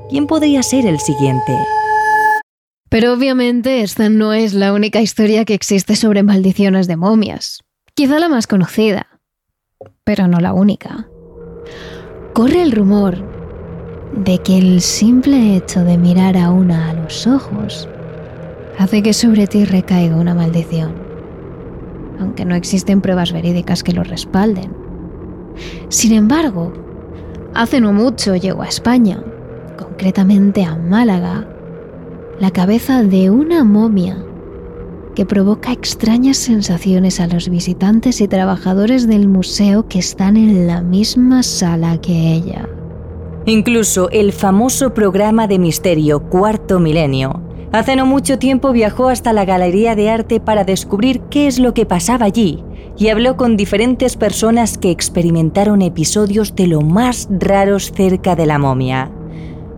¿Quién 0.10 0.28
podría 0.28 0.64
ser 0.64 0.86
el 0.86 0.98
siguiente? 1.02 1.58
Pero 2.88 3.12
obviamente 3.12 3.82
esta 3.82 4.08
no 4.08 4.32
es 4.32 4.54
la 4.54 4.72
única 4.72 5.02
historia 5.02 5.44
que 5.44 5.56
existe 5.56 5.98
sobre 5.98 6.24
maldiciones 6.24 6.88
de 6.88 6.96
momias. 6.96 7.60
Quizá 7.96 8.18
la 8.18 8.30
más 8.30 8.48
conocida, 8.48 9.20
pero 10.06 10.30
no 10.30 10.40
la 10.40 10.54
única. 10.54 11.10
Corre 12.32 12.62
el 12.62 12.72
rumor 12.72 13.18
de 14.14 14.38
que 14.38 14.58
el 14.58 14.80
simple 14.80 15.58
hecho 15.58 15.84
de 15.84 15.98
mirar 15.98 16.38
a 16.38 16.50
una 16.50 16.92
a 16.92 16.94
los 16.94 17.28
ojos 17.28 17.90
hace 18.80 19.04
que 19.04 19.12
sobre 19.12 19.46
ti 19.46 19.66
recaiga 19.66 20.16
una 20.16 20.34
maldición, 20.34 20.94
aunque 22.18 22.46
no 22.46 22.56
existen 22.56 23.02
pruebas 23.02 23.34
verídicas 23.34 23.84
que 23.84 23.92
lo 23.92 24.04
respalden. 24.04 24.72
Sin 25.90 26.14
embargo, 26.14 26.72
hace 27.54 27.82
no 27.82 27.92
mucho 27.92 28.38
llegó 28.38 28.62
a 28.62 28.70
España, 28.70 29.22
concretamente 29.78 30.64
a 30.64 30.78
Málaga, 30.78 31.46
la 32.40 32.52
cabeza 32.52 33.04
de 33.04 33.30
una 33.30 33.66
momia 33.66 34.18
que 35.14 35.26
provoca 35.26 35.74
extrañas 35.74 36.38
sensaciones 36.38 37.20
a 37.20 37.28
los 37.28 37.50
visitantes 37.50 38.22
y 38.22 38.30
trabajadores 38.30 39.08
del 39.08 39.28
museo 39.28 39.90
que 39.90 40.00
están 40.00 40.38
en 40.38 40.68
la 40.68 40.82
misma 40.82 41.44
sala 41.44 42.00
que 42.00 42.32
ella. 42.32 42.70
Incluso 43.46 44.10
el 44.12 44.32
famoso 44.32 44.94
programa 44.94 45.48
de 45.48 45.60
misterio 45.60 46.22
Cuarto 46.22 46.80
Milenio 46.80 47.49
hace 47.72 47.96
no 47.96 48.06
mucho 48.06 48.40
tiempo 48.40 48.72
viajó 48.72 49.10
hasta 49.10 49.34
la 49.34 49.46
Galería 49.46 49.96
de 49.96 50.10
Arte 50.10 50.40
para 50.40 50.64
descubrir 50.64 51.22
qué 51.30 51.48
es 51.48 51.60
lo 51.60 51.74
que 51.74 51.86
pasaba 51.86 52.26
allí 52.26 52.64
y 52.98 53.10
habló 53.10 53.38
con 53.38 53.56
diferentes 53.56 54.18
personas 54.18 54.78
que 54.78 54.92
experimentaron 54.92 55.82
episodios 55.82 56.56
de 56.56 56.68
lo 56.68 56.82
más 56.82 57.30
raros 57.32 57.92
cerca 57.96 58.36
de 58.36 58.46
la 58.46 58.60
momia. 58.60 59.12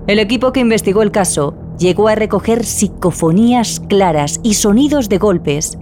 El 0.07 0.19
equipo 0.19 0.51
que 0.51 0.59
investigó 0.59 1.03
el 1.03 1.11
caso 1.11 1.55
llegó 1.77 2.07
a 2.07 2.15
recoger 2.15 2.65
psicofonías 2.65 3.79
claras 3.87 4.39
y 4.43 4.55
sonidos 4.55 5.07
de 5.07 5.19
golpes 5.19 5.77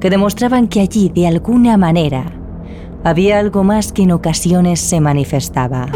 que 0.00 0.10
demostraban 0.10 0.68
que 0.68 0.80
allí, 0.80 1.08
de 1.08 1.26
alguna 1.26 1.76
manera, 1.76 2.32
había 3.02 3.38
algo 3.38 3.64
más 3.64 3.92
que 3.92 4.02
en 4.02 4.12
ocasiones 4.12 4.80
se 4.80 5.00
manifestaba. 5.00 5.88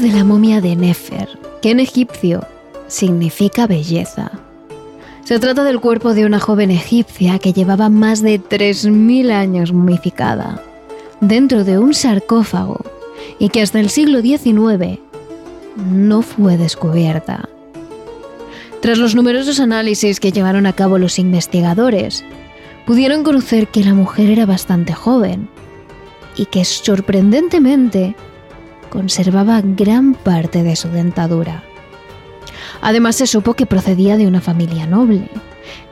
De 0.00 0.10
la 0.10 0.24
momia 0.24 0.60
de 0.60 0.74
Nefer, 0.74 1.28
que 1.62 1.70
en 1.70 1.78
egipcio 1.78 2.44
significa 2.88 3.68
belleza. 3.68 4.32
Se 5.22 5.38
trata 5.38 5.62
del 5.62 5.78
cuerpo 5.78 6.14
de 6.14 6.26
una 6.26 6.40
joven 6.40 6.72
egipcia 6.72 7.38
que 7.38 7.52
llevaba 7.52 7.88
más 7.88 8.20
de 8.20 8.40
3.000 8.40 9.30
años 9.30 9.72
momificada, 9.72 10.60
dentro 11.20 11.62
de 11.62 11.78
un 11.78 11.94
sarcófago, 11.94 12.80
y 13.38 13.50
que 13.50 13.62
hasta 13.62 13.78
el 13.78 13.88
siglo 13.88 14.20
XIX 14.20 14.98
no 15.76 16.22
fue 16.22 16.56
descubierta. 16.56 17.48
Tras 18.80 18.98
los 18.98 19.14
numerosos 19.14 19.60
análisis 19.60 20.18
que 20.18 20.32
llevaron 20.32 20.66
a 20.66 20.72
cabo 20.72 20.98
los 20.98 21.20
investigadores, 21.20 22.24
pudieron 22.84 23.22
conocer 23.22 23.68
que 23.68 23.84
la 23.84 23.94
mujer 23.94 24.28
era 24.28 24.44
bastante 24.44 24.92
joven 24.92 25.48
y 26.36 26.46
que 26.46 26.64
sorprendentemente 26.64 28.16
conservaba 28.94 29.60
gran 29.60 30.14
parte 30.14 30.62
de 30.62 30.76
su 30.76 30.88
dentadura. 30.88 31.64
Además 32.80 33.16
se 33.16 33.26
supo 33.26 33.54
que 33.54 33.66
procedía 33.66 34.16
de 34.16 34.28
una 34.28 34.40
familia 34.40 34.86
noble 34.86 35.28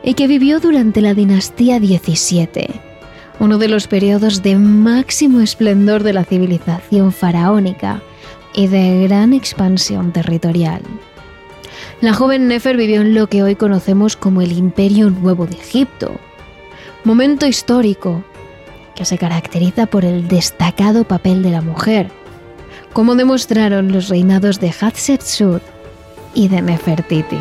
y 0.04 0.14
que 0.14 0.28
vivió 0.28 0.60
durante 0.60 1.00
la 1.00 1.12
dinastía 1.12 1.78
XVII, 1.78 2.68
uno 3.40 3.58
de 3.58 3.66
los 3.66 3.88
periodos 3.88 4.42
de 4.42 4.56
máximo 4.56 5.40
esplendor 5.40 6.04
de 6.04 6.12
la 6.12 6.24
civilización 6.24 7.12
faraónica 7.12 8.00
y 8.54 8.68
de 8.68 9.02
gran 9.08 9.32
expansión 9.32 10.12
territorial. 10.12 10.82
La 12.00 12.14
joven 12.14 12.46
Nefer 12.46 12.76
vivió 12.76 13.00
en 13.00 13.16
lo 13.16 13.26
que 13.26 13.42
hoy 13.42 13.56
conocemos 13.56 14.16
como 14.16 14.42
el 14.42 14.52
Imperio 14.52 15.10
Nuevo 15.10 15.46
de 15.46 15.56
Egipto, 15.56 16.20
momento 17.02 17.46
histórico 17.46 18.22
que 18.94 19.04
se 19.04 19.18
caracteriza 19.18 19.86
por 19.86 20.04
el 20.04 20.28
destacado 20.28 21.02
papel 21.02 21.42
de 21.42 21.50
la 21.50 21.62
mujer, 21.62 22.21
como 22.92 23.14
demostraron 23.14 23.92
los 23.92 24.08
reinados 24.08 24.60
de 24.60 24.70
Hatshepsut 24.70 25.62
y 26.34 26.48
de 26.48 26.62
Nefertiti. 26.62 27.38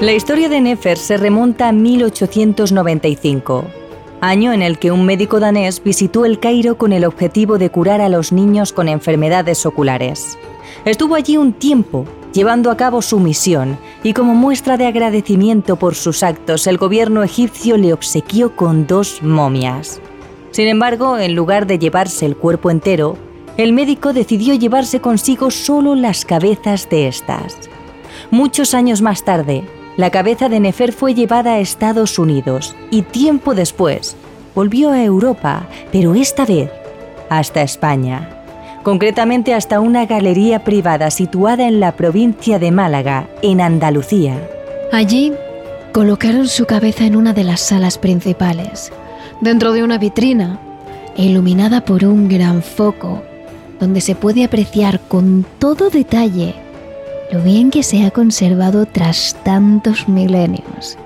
La 0.00 0.12
historia 0.12 0.48
de 0.48 0.60
Nefer 0.60 0.98
se 0.98 1.16
remonta 1.16 1.68
a 1.68 1.72
1895, 1.72 3.64
año 4.20 4.52
en 4.52 4.62
el 4.62 4.78
que 4.78 4.90
un 4.90 5.06
médico 5.06 5.38
danés 5.38 5.80
visitó 5.82 6.24
el 6.24 6.40
Cairo 6.40 6.76
con 6.76 6.92
el 6.92 7.04
objetivo 7.04 7.56
de 7.56 7.70
curar 7.70 8.00
a 8.00 8.08
los 8.08 8.32
niños 8.32 8.72
con 8.72 8.88
enfermedades 8.88 9.64
oculares. 9.64 10.36
Estuvo 10.84 11.14
allí 11.14 11.36
un 11.36 11.52
tiempo 11.52 12.04
llevando 12.32 12.70
a 12.70 12.76
cabo 12.76 13.02
su 13.02 13.20
misión, 13.20 13.78
y 14.02 14.12
como 14.12 14.34
muestra 14.34 14.76
de 14.76 14.86
agradecimiento 14.86 15.76
por 15.76 15.94
sus 15.94 16.22
actos, 16.22 16.66
el 16.66 16.78
gobierno 16.78 17.22
egipcio 17.22 17.76
le 17.76 17.92
obsequió 17.92 18.56
con 18.56 18.86
dos 18.86 19.22
momias. 19.22 20.00
Sin 20.50 20.68
embargo, 20.68 21.18
en 21.18 21.34
lugar 21.34 21.66
de 21.66 21.78
llevarse 21.78 22.26
el 22.26 22.36
cuerpo 22.36 22.70
entero, 22.70 23.16
el 23.56 23.72
médico 23.72 24.12
decidió 24.12 24.54
llevarse 24.54 25.00
consigo 25.00 25.50
solo 25.50 25.94
las 25.94 26.24
cabezas 26.24 26.88
de 26.88 27.08
estas. 27.08 27.56
Muchos 28.30 28.74
años 28.74 29.02
más 29.02 29.24
tarde, 29.24 29.64
la 29.96 30.10
cabeza 30.10 30.48
de 30.48 30.60
Nefer 30.60 30.92
fue 30.92 31.14
llevada 31.14 31.54
a 31.54 31.58
Estados 31.58 32.18
Unidos 32.18 32.74
y 32.90 33.02
tiempo 33.02 33.54
después 33.54 34.16
volvió 34.54 34.90
a 34.90 35.02
Europa, 35.02 35.66
pero 35.90 36.14
esta 36.14 36.46
vez 36.46 36.70
hasta 37.28 37.62
España 37.62 38.41
concretamente 38.82 39.54
hasta 39.54 39.80
una 39.80 40.06
galería 40.06 40.64
privada 40.64 41.10
situada 41.10 41.66
en 41.66 41.80
la 41.80 41.92
provincia 41.92 42.58
de 42.58 42.70
Málaga, 42.70 43.28
en 43.42 43.60
Andalucía. 43.60 44.36
Allí 44.92 45.32
colocaron 45.92 46.48
su 46.48 46.66
cabeza 46.66 47.04
en 47.04 47.16
una 47.16 47.32
de 47.32 47.44
las 47.44 47.60
salas 47.60 47.98
principales, 47.98 48.92
dentro 49.40 49.72
de 49.72 49.82
una 49.82 49.98
vitrina, 49.98 50.58
iluminada 51.16 51.84
por 51.84 52.04
un 52.04 52.28
gran 52.28 52.62
foco, 52.62 53.22
donde 53.78 54.00
se 54.00 54.14
puede 54.14 54.44
apreciar 54.44 55.00
con 55.00 55.44
todo 55.58 55.90
detalle 55.90 56.54
lo 57.30 57.42
bien 57.42 57.70
que 57.70 57.82
se 57.82 58.04
ha 58.04 58.10
conservado 58.10 58.86
tras 58.86 59.36
tantos 59.42 60.08
milenios. 60.08 60.98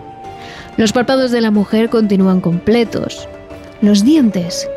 Los 0.76 0.92
párpados 0.92 1.30
de 1.30 1.40
la 1.40 1.50
mujer 1.50 1.88
continúan 1.88 2.40
completos, 2.40 3.28
los 3.80 4.04
dientes 4.04 4.68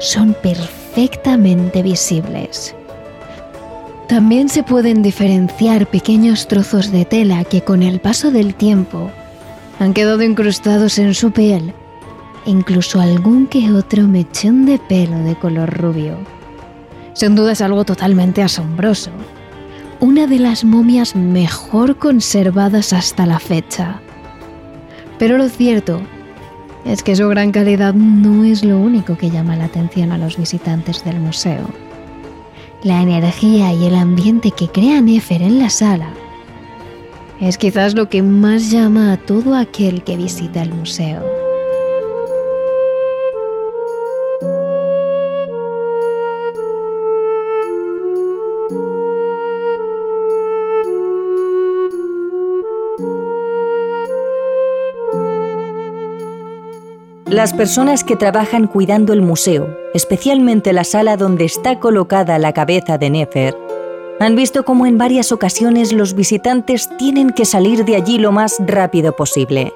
son 0.00 0.34
perfectos 0.34 0.77
perfectamente 0.98 1.80
visibles. 1.80 2.74
También 4.08 4.48
se 4.48 4.64
pueden 4.64 5.00
diferenciar 5.00 5.86
pequeños 5.86 6.48
trozos 6.48 6.90
de 6.90 7.04
tela 7.04 7.44
que 7.44 7.60
con 7.60 7.84
el 7.84 8.00
paso 8.00 8.32
del 8.32 8.56
tiempo 8.56 9.08
han 9.78 9.94
quedado 9.94 10.24
incrustados 10.24 10.98
en 10.98 11.14
su 11.14 11.30
piel, 11.30 11.72
incluso 12.46 13.00
algún 13.00 13.46
que 13.46 13.70
otro 13.70 14.08
mechón 14.08 14.66
de 14.66 14.80
pelo 14.80 15.18
de 15.18 15.36
color 15.36 15.72
rubio. 15.72 16.16
Sin 17.12 17.36
duda 17.36 17.52
es 17.52 17.60
algo 17.60 17.84
totalmente 17.84 18.42
asombroso. 18.42 19.12
Una 20.00 20.26
de 20.26 20.40
las 20.40 20.64
momias 20.64 21.14
mejor 21.14 21.96
conservadas 21.96 22.92
hasta 22.92 23.24
la 23.24 23.38
fecha. 23.38 24.00
Pero 25.16 25.38
lo 25.38 25.48
cierto 25.48 26.00
es 26.84 27.02
que 27.02 27.16
su 27.16 27.28
gran 27.28 27.52
calidad 27.52 27.94
no 27.94 28.44
es 28.44 28.64
lo 28.64 28.78
único 28.78 29.16
que 29.16 29.30
llama 29.30 29.56
la 29.56 29.64
atención 29.64 30.12
a 30.12 30.18
los 30.18 30.36
visitantes 30.36 31.04
del 31.04 31.20
museo. 31.20 31.68
La 32.82 33.02
energía 33.02 33.72
y 33.72 33.86
el 33.86 33.94
ambiente 33.94 34.52
que 34.52 34.68
crea 34.68 35.00
Nefer 35.00 35.42
en 35.42 35.58
la 35.58 35.70
sala 35.70 36.10
es 37.40 37.58
quizás 37.58 37.94
lo 37.94 38.08
que 38.08 38.22
más 38.22 38.70
llama 38.70 39.12
a 39.12 39.16
todo 39.16 39.54
aquel 39.54 40.02
que 40.02 40.16
visita 40.16 40.62
el 40.62 40.72
museo. 40.72 41.47
Las 57.30 57.52
personas 57.52 58.04
que 58.04 58.16
trabajan 58.16 58.66
cuidando 58.66 59.12
el 59.12 59.20
museo, 59.20 59.76
especialmente 59.92 60.72
la 60.72 60.82
sala 60.82 61.18
donde 61.18 61.44
está 61.44 61.78
colocada 61.78 62.38
la 62.38 62.54
cabeza 62.54 62.96
de 62.96 63.10
Nefer, 63.10 63.54
han 64.18 64.34
visto 64.34 64.64
cómo 64.64 64.86
en 64.86 64.96
varias 64.96 65.30
ocasiones 65.30 65.92
los 65.92 66.14
visitantes 66.14 66.88
tienen 66.96 67.28
que 67.28 67.44
salir 67.44 67.84
de 67.84 67.96
allí 67.96 68.16
lo 68.16 68.32
más 68.32 68.56
rápido 68.60 69.14
posible. 69.14 69.74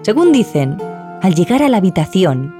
Según 0.00 0.32
dicen, 0.32 0.78
al 1.20 1.34
llegar 1.34 1.62
a 1.62 1.68
la 1.68 1.76
habitación, 1.76 2.54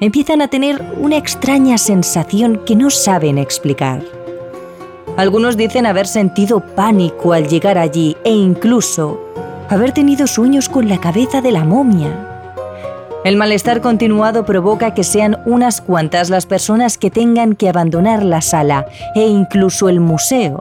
empiezan 0.00 0.42
a 0.42 0.48
tener 0.48 0.80
una 1.00 1.16
extraña 1.16 1.76
sensación 1.76 2.62
que 2.64 2.76
no 2.76 2.88
saben 2.90 3.36
explicar. 3.36 4.00
Algunos 5.16 5.56
dicen 5.56 5.86
haber 5.86 6.06
sentido 6.06 6.60
pánico 6.60 7.32
al 7.32 7.48
llegar 7.48 7.78
allí 7.78 8.16
e 8.22 8.30
incluso 8.30 9.20
haber 9.68 9.90
tenido 9.90 10.28
sueños 10.28 10.68
con 10.68 10.88
la 10.88 11.00
cabeza 11.00 11.40
de 11.40 11.50
la 11.50 11.64
momia. 11.64 12.35
El 13.26 13.36
malestar 13.36 13.80
continuado 13.80 14.46
provoca 14.46 14.94
que 14.94 15.02
sean 15.02 15.38
unas 15.46 15.80
cuantas 15.80 16.30
las 16.30 16.46
personas 16.46 16.96
que 16.96 17.10
tengan 17.10 17.56
que 17.56 17.68
abandonar 17.68 18.22
la 18.22 18.40
sala 18.40 18.86
e 19.16 19.26
incluso 19.26 19.88
el 19.88 19.98
museo. 19.98 20.60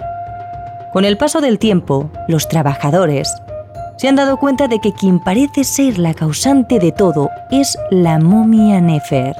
Con 0.91 1.05
el 1.05 1.15
paso 1.15 1.41
del 1.41 1.59
tiempo, 1.59 2.09
los 2.27 2.47
trabajadores 2.47 3.31
se 3.97 4.07
han 4.07 4.15
dado 4.15 4.37
cuenta 4.37 4.67
de 4.67 4.79
que 4.79 4.93
quien 4.93 5.19
parece 5.19 5.63
ser 5.63 5.99
la 5.99 6.15
causante 6.15 6.79
de 6.79 6.91
todo 6.91 7.29
es 7.51 7.77
la 7.91 8.17
momia 8.17 8.81
Nefer. 8.81 9.35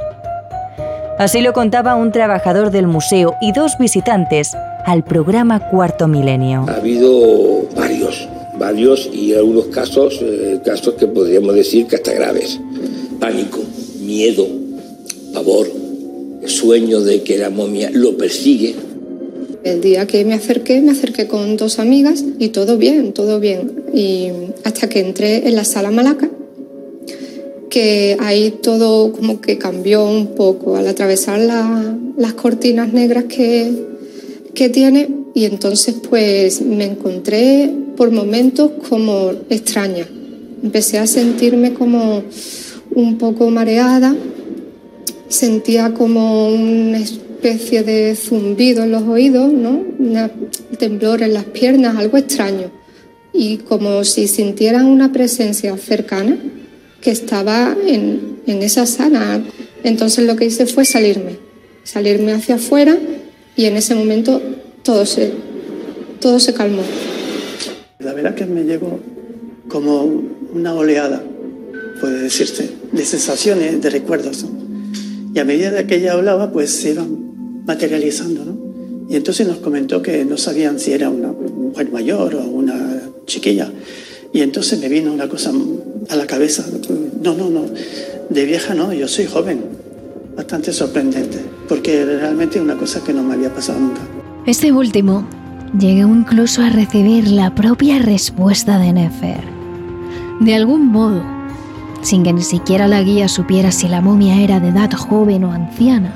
Así 1.17 1.41
lo 1.41 1.51
contaba 1.53 1.95
un 1.95 2.11
trabajador 2.11 2.69
del 2.69 2.85
museo 2.85 3.33
y 3.41 3.53
dos 3.53 3.79
visitantes 3.79 4.55
al 4.85 5.03
programa 5.03 5.67
Cuarto 5.71 6.07
Milenio. 6.07 6.67
Ha 6.69 6.75
habido 6.75 7.09
varios, 7.75 8.04
varios 8.65 9.07
y 9.13 9.33
algunos 9.33 9.65
casos, 9.65 10.19
eh, 10.23 10.59
casos 10.65 10.95
que 10.95 11.05
podríamos 11.05 11.53
decir 11.53 11.85
que 11.85 11.97
hasta 11.97 12.13
graves. 12.13 12.59
Pánico, 13.19 13.59
miedo, 14.01 14.47
pavor, 15.33 15.71
sueño 16.47 17.01
de 17.01 17.21
que 17.21 17.37
la 17.37 17.51
momia 17.51 17.91
lo 17.93 18.17
persigue. 18.17 18.73
El 19.63 19.81
día 19.81 20.07
que 20.07 20.25
me 20.25 20.33
acerqué, 20.33 20.81
me 20.81 20.91
acerqué 20.91 21.27
con 21.27 21.57
dos 21.57 21.77
amigas 21.77 22.25
y 22.39 22.49
todo 22.49 22.77
bien, 22.77 23.13
todo 23.13 23.39
bien. 23.39 23.83
Y 23.93 24.29
hasta 24.63 24.89
que 24.89 24.99
entré 24.99 25.47
en 25.47 25.55
la 25.55 25.63
sala 25.63 25.91
Malaca 25.91 26.27
que 27.69 28.17
ahí 28.19 28.51
todo 28.63 29.11
como 29.11 29.41
que 29.41 29.57
cambió 29.57 30.05
un 30.05 30.27
poco 30.27 30.75
al 30.77 30.87
atravesar 30.87 31.39
las 32.17 32.33
cortinas 32.33 32.93
negras 32.93 33.25
que, 33.25 33.71
que 34.53 34.69
tiene 34.69 35.09
y 35.33 35.43
entonces 35.43 35.95
pues 36.09 36.61
me 36.61 36.85
encontré 36.85 37.69
por 37.95 38.11
momentos 38.11 38.71
como 38.89 39.31
extraña. 39.49 40.05
Empecé 40.63 40.99
a 40.99 41.07
sentirme 41.07 41.73
como 41.73 42.23
un 42.91 43.17
poco 43.17 43.49
mareada, 43.49 44.15
sentía 45.27 45.93
como 45.93 46.49
una 46.49 46.99
especie 46.99 47.83
de 47.83 48.15
zumbido 48.15 48.83
en 48.83 48.91
los 48.91 49.03
oídos, 49.03 49.51
¿no? 49.51 49.71
Un 49.71 50.31
temblor 50.77 51.21
en 51.21 51.33
las 51.33 51.45
piernas, 51.45 51.97
algo 51.97 52.17
extraño. 52.17 52.71
Y 53.33 53.57
como 53.57 54.03
si 54.03 54.27
sintieran 54.27 54.85
una 54.85 55.11
presencia 55.11 55.77
cercana 55.77 56.37
que 57.01 57.11
estaba 57.11 57.75
en, 57.85 58.39
en 58.47 58.63
esa 58.63 58.85
sala. 58.85 59.41
Entonces 59.83 60.25
lo 60.25 60.35
que 60.35 60.45
hice 60.45 60.65
fue 60.65 60.85
salirme, 60.85 61.37
salirme 61.83 62.31
hacia 62.31 62.55
afuera 62.55 62.97
y 63.55 63.65
en 63.65 63.77
ese 63.77 63.93
momento 63.93 64.41
todo 64.83 65.05
se, 65.05 65.31
todo 66.19 66.39
se 66.39 66.53
calmó. 66.53 66.81
La 68.05 68.13
verdad 68.13 68.35
que 68.35 68.45
me 68.45 68.63
llegó 68.63 68.99
como 69.67 70.03
una 70.53 70.75
oleada, 70.75 71.23
puede 71.99 72.21
decirse, 72.21 72.69
de 72.91 73.03
sensaciones, 73.03 73.81
de 73.81 73.89
recuerdos. 73.89 74.45
Y 75.33 75.39
a 75.39 75.43
medida 75.43 75.87
que 75.87 75.95
ella 75.95 76.13
hablaba, 76.13 76.51
pues 76.51 76.69
se 76.69 76.91
iban 76.91 77.63
materializando. 77.65 78.45
¿no? 78.45 78.57
Y 79.09 79.15
entonces 79.15 79.47
nos 79.47 79.57
comentó 79.57 80.03
que 80.03 80.23
no 80.23 80.37
sabían 80.37 80.79
si 80.79 80.93
era 80.93 81.09
una 81.09 81.31
mujer 81.31 81.91
mayor 81.91 82.35
o 82.35 82.43
una 82.43 83.01
chiquilla. 83.25 83.71
Y 84.31 84.41
entonces 84.41 84.79
me 84.79 84.87
vino 84.87 85.11
una 85.11 85.27
cosa 85.27 85.51
a 86.07 86.15
la 86.15 86.27
cabeza. 86.27 86.63
No, 87.23 87.33
no, 87.33 87.49
no. 87.49 87.65
De 88.29 88.45
vieja 88.45 88.75
no, 88.75 88.93
yo 88.93 89.07
soy 89.07 89.25
joven. 89.25 89.61
Bastante 90.35 90.71
sorprendente, 90.73 91.39
porque 91.67 92.05
realmente 92.05 92.59
es 92.59 92.63
una 92.63 92.77
cosa 92.77 93.03
que 93.03 93.13
no 93.13 93.23
me 93.23 93.33
había 93.33 93.51
pasado 93.51 93.79
nunca. 93.79 94.01
Este 94.45 94.71
último 94.71 95.27
llegó 95.77 96.13
incluso 96.13 96.61
a 96.61 96.69
recibir 96.69 97.27
la 97.27 97.53
propia 97.53 97.99
respuesta 97.99 98.77
de 98.77 98.93
Nefer. 98.93 99.43
De 100.39 100.55
algún 100.55 100.87
modo, 100.87 101.21
sin 102.01 102.23
que 102.23 102.33
ni 102.33 102.41
siquiera 102.41 102.87
la 102.87 103.01
guía 103.01 103.27
supiera 103.27 103.71
si 103.71 103.87
la 103.87 104.01
momia 104.01 104.41
era 104.41 104.59
de 104.59 104.69
edad 104.69 104.91
joven 104.91 105.43
o 105.43 105.51
anciana. 105.51 106.13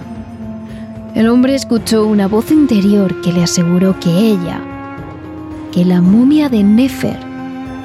El 1.16 1.28
hombre 1.28 1.56
escuchó 1.56 2.06
una 2.06 2.28
voz 2.28 2.52
interior 2.52 3.22
que 3.22 3.34
le 3.34 3.44
aseguró 3.44 4.00
que 4.00 4.10
ella, 4.10 4.62
que 5.72 5.84
la 5.84 6.02
momia 6.02 6.50
de 6.50 6.64
Nefer, 6.64 7.18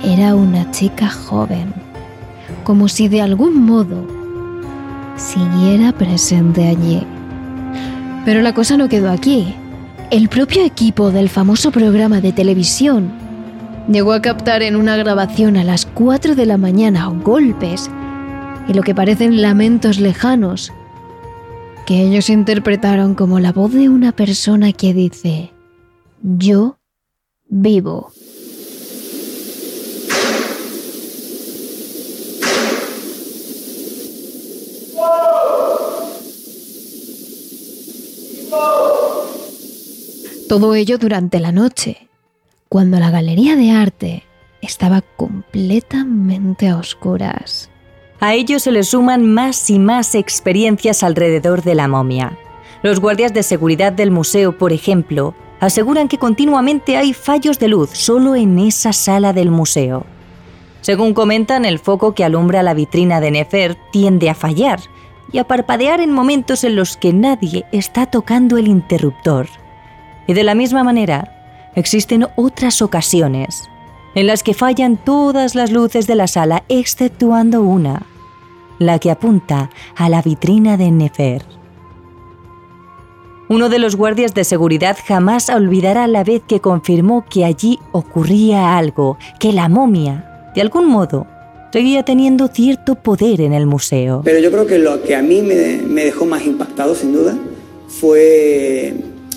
era 0.05 0.35
una 0.35 0.71
chica 0.71 1.09
joven, 1.09 1.73
como 2.63 2.89
si 2.89 3.09
de 3.09 3.23
algún 3.23 3.65
modo 3.65 4.07
siguiera 5.17 5.93
presente 5.93 6.69
allí. 6.69 7.03
Pero 8.25 8.43
la 8.43 8.53
cosa 8.53 8.77
no 8.77 8.89
quedó 8.89 9.11
aquí. 9.11 9.55
El 10.11 10.29
propio 10.29 10.65
equipo 10.65 11.11
del 11.11 11.29
famoso 11.29 11.71
programa 11.71 12.21
de 12.21 12.33
televisión 12.33 13.11
llegó 13.89 14.13
a 14.13 14.23
captar 14.23 14.63
en 14.63 14.77
una 14.77 14.97
grabación 14.97 15.57
a 15.57 15.65
las 15.65 15.87
4 15.87 16.35
de 16.35 16.47
la 16.47 16.59
mañana 16.59 17.07
golpes 17.07 17.91
y 18.69 18.75
lo 18.75 18.83
que 18.83 18.95
parecen 18.95 19.43
lamentos 19.43 19.99
lejanos 19.99 20.73
que 21.87 22.03
ellos 22.03 22.31
interpretaron 22.31 23.15
como 23.15 23.41
la 23.41 23.53
voz 23.53 23.73
de 23.73 23.89
una 23.89 24.13
persona 24.13 24.73
que 24.73 24.95
dice, 24.95 25.53
yo 26.23 26.79
vivo. 27.49 28.11
Todo 40.49 40.75
ello 40.75 40.99
durante 40.99 41.41
la 41.41 41.53
noche, 41.53 42.09
cuando 42.69 42.99
la 42.99 43.11
galería 43.11 43.57
de 43.57 43.71
arte 43.71 44.25
estaba 44.61 45.01
completamente 45.01 46.69
a 46.69 46.77
oscuras. 46.77 47.71
A 48.21 48.35
ello 48.35 48.59
se 48.59 48.71
le 48.71 48.83
suman 48.83 49.25
más 49.25 49.71
y 49.71 49.79
más 49.79 50.15
experiencias 50.15 51.03
alrededor 51.03 51.63
de 51.63 51.75
la 51.75 51.89
momia. 51.89 52.39
Los 52.83 53.01
guardias 53.01 53.33
de 53.33 53.43
seguridad 53.43 53.93
del 53.93 54.11
museo, 54.11 54.59
por 54.59 54.75
ejemplo, 54.75 55.35
aseguran 55.61 56.09
que 56.09 56.19
continuamente 56.19 56.99
hay 56.99 57.15
fallos 57.15 57.59
de 57.59 57.69
luz 57.69 57.91
solo 57.91 58.37
en 58.37 58.59
esa 58.59 58.93
sala 58.93 59.33
del 59.33 59.51
museo. 59.51 60.05
Según 60.83 61.15
comentan, 61.15 61.65
el 61.65 61.79
foco 61.79 62.15
que 62.15 62.23
alumbra 62.23 62.63
la 62.63 62.75
vitrina 62.75 63.23
de 63.23 63.31
Nefer 63.31 63.79
tiende 63.91 64.29
a 64.29 64.35
fallar 64.35 64.81
y 65.33 65.39
a 65.39 65.45
parpadear 65.45 66.01
en 66.01 66.11
momentos 66.11 66.65
en 66.65 66.77
los 66.77 66.99
que 66.99 67.15
nadie 67.15 67.65
está 67.73 68.07
tocando 68.07 68.59
el 68.59 68.69
interruptor. 68.69 69.49
Y 70.27 70.35
de 70.35 70.45
la 70.45 70.55
misma 70.55 70.85
manera, 70.85 71.73
existen 71.75 72.27
otras 72.37 72.83
ocasiones 72.83 73.69
en 74.15 74.27
las 74.27 74.43
que 74.43 74.55
fallan 74.55 74.97
todas 74.97 75.55
las 75.55 75.73
luces 75.73 76.07
de 76.07 76.15
la 76.15 76.27
sala 76.27 76.65
exceptuando 76.69 77.63
una, 77.63 78.07
la 78.79 78.99
que 78.99 79.11
apunta 79.11 79.71
a 79.97 80.09
la 80.09 80.23
vitrina 80.23 80.77
de 80.77 80.91
Nefer. 80.91 81.43
Uno 83.49 83.69
de 83.69 83.79
los 83.79 83.97
guardias 83.97 84.33
de 84.35 84.45
seguridad 84.45 84.97
jamás 85.07 85.51
olvidará 85.51 86.07
la 86.07 86.25
vez 86.25 86.43
que 86.47 86.61
confirmó 86.61 87.27
que 87.29 87.45
allí 87.45 87.79
ocurría 87.93 88.79
algo, 88.79 89.19
que 89.39 89.53
la 89.53 89.69
momia, 89.69 90.51
de 90.55 90.63
algún 90.63 90.87
modo, 90.87 91.27
seguía 91.73 92.05
teniendo 92.05 92.49
cierto 92.49 92.95
poder 92.95 93.41
en 93.43 93.53
el 93.53 93.67
museo. 93.67 94.23
Pero 94.25 94.39
yo 94.39 94.51
creo 94.51 94.67
que 94.67 94.79
lo 94.79 95.03
que 95.03 95.15
a 95.15 95.23
mí 95.23 95.43
me, 95.43 96.05
dejó 96.05 96.25
más 96.25 96.47
impactado, 96.47 96.95
sin 96.95 97.13
duda, 97.13 97.37
fue 97.89 98.95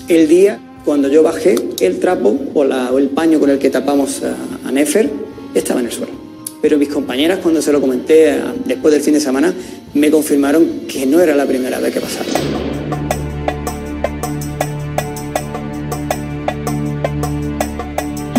el 0.08 0.28
día 0.28 0.58
cuando 0.88 1.08
yo 1.08 1.22
bajé 1.22 1.54
el 1.80 1.98
trapo 1.98 2.34
o, 2.54 2.64
el 2.96 3.10
paño 3.10 3.38
con 3.38 3.50
el 3.50 3.58
que 3.58 3.68
tapamos 3.68 4.22
a, 4.64 4.72
Nefer, 4.72 5.10
estaba 5.52 5.80
en 5.80 5.86
el 5.86 5.92
suelo. 5.92 6.14
Pero 6.62 6.78
mis 6.78 6.88
compañeras, 6.88 7.40
cuando 7.42 7.60
se 7.60 7.70
lo 7.72 7.78
comenté 7.78 8.40
después 8.64 8.94
del 8.94 9.02
fin 9.02 9.12
de 9.12 9.20
semana, 9.20 9.52
me 9.92 10.10
confirmaron 10.10 10.86
que 10.88 11.04
no 11.04 11.20
era 11.20 11.36
la 11.36 11.44
primera 11.44 11.78
vez 11.78 11.92
que 11.92 12.00
pasaba. 12.00 12.24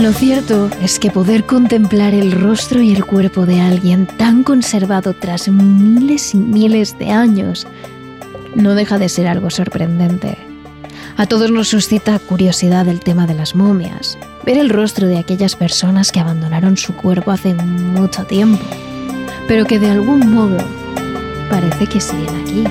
Lo 0.02 0.12
cierto 0.14 0.72
es 0.84 0.98
que 0.98 1.12
poder 1.12 1.44
contemplar 1.44 2.16
el 2.16 2.32
rostro 2.32 2.82
y 2.82 2.94
el 2.94 3.06
cuerpo 3.06 3.46
de 3.46 3.62
alguien 3.62 4.08
tan 4.18 4.42
conservado 4.42 5.14
tras 5.14 5.50
miles 5.50 6.34
y 6.34 6.38
miles 6.38 6.98
de 6.98 7.12
años 7.12 7.68
no 8.56 8.74
deja 8.74 8.98
de 8.98 9.08
ser 9.08 9.28
algo 9.28 9.52
sorprendente. 9.52 10.49
A 11.20 11.26
todos 11.26 11.52
nos 11.52 11.68
suscita 11.68 12.18
curiosidad 12.18 12.88
el 12.88 13.02
tema 13.02 13.28
de 13.28 13.34
las 13.34 13.54
momias, 13.54 14.18
ver 14.46 14.58
el 14.58 14.70
rostro 14.70 15.06
de 15.06 15.18
aquellas 15.18 15.58
personas 15.58 16.14
que 16.14 16.22
abandonaron 16.22 16.78
su 16.78 16.96
cuerpo 16.96 17.32
hace 17.32 17.54
mucho 17.56 18.24
tiempo, 18.24 18.64
pero 19.46 19.66
que 19.66 19.80
de 19.80 19.90
algún 19.90 20.34
modo 20.34 20.58
parece 21.50 21.88
que 21.88 22.00
siguen 22.00 22.30
aquí. 22.42 22.64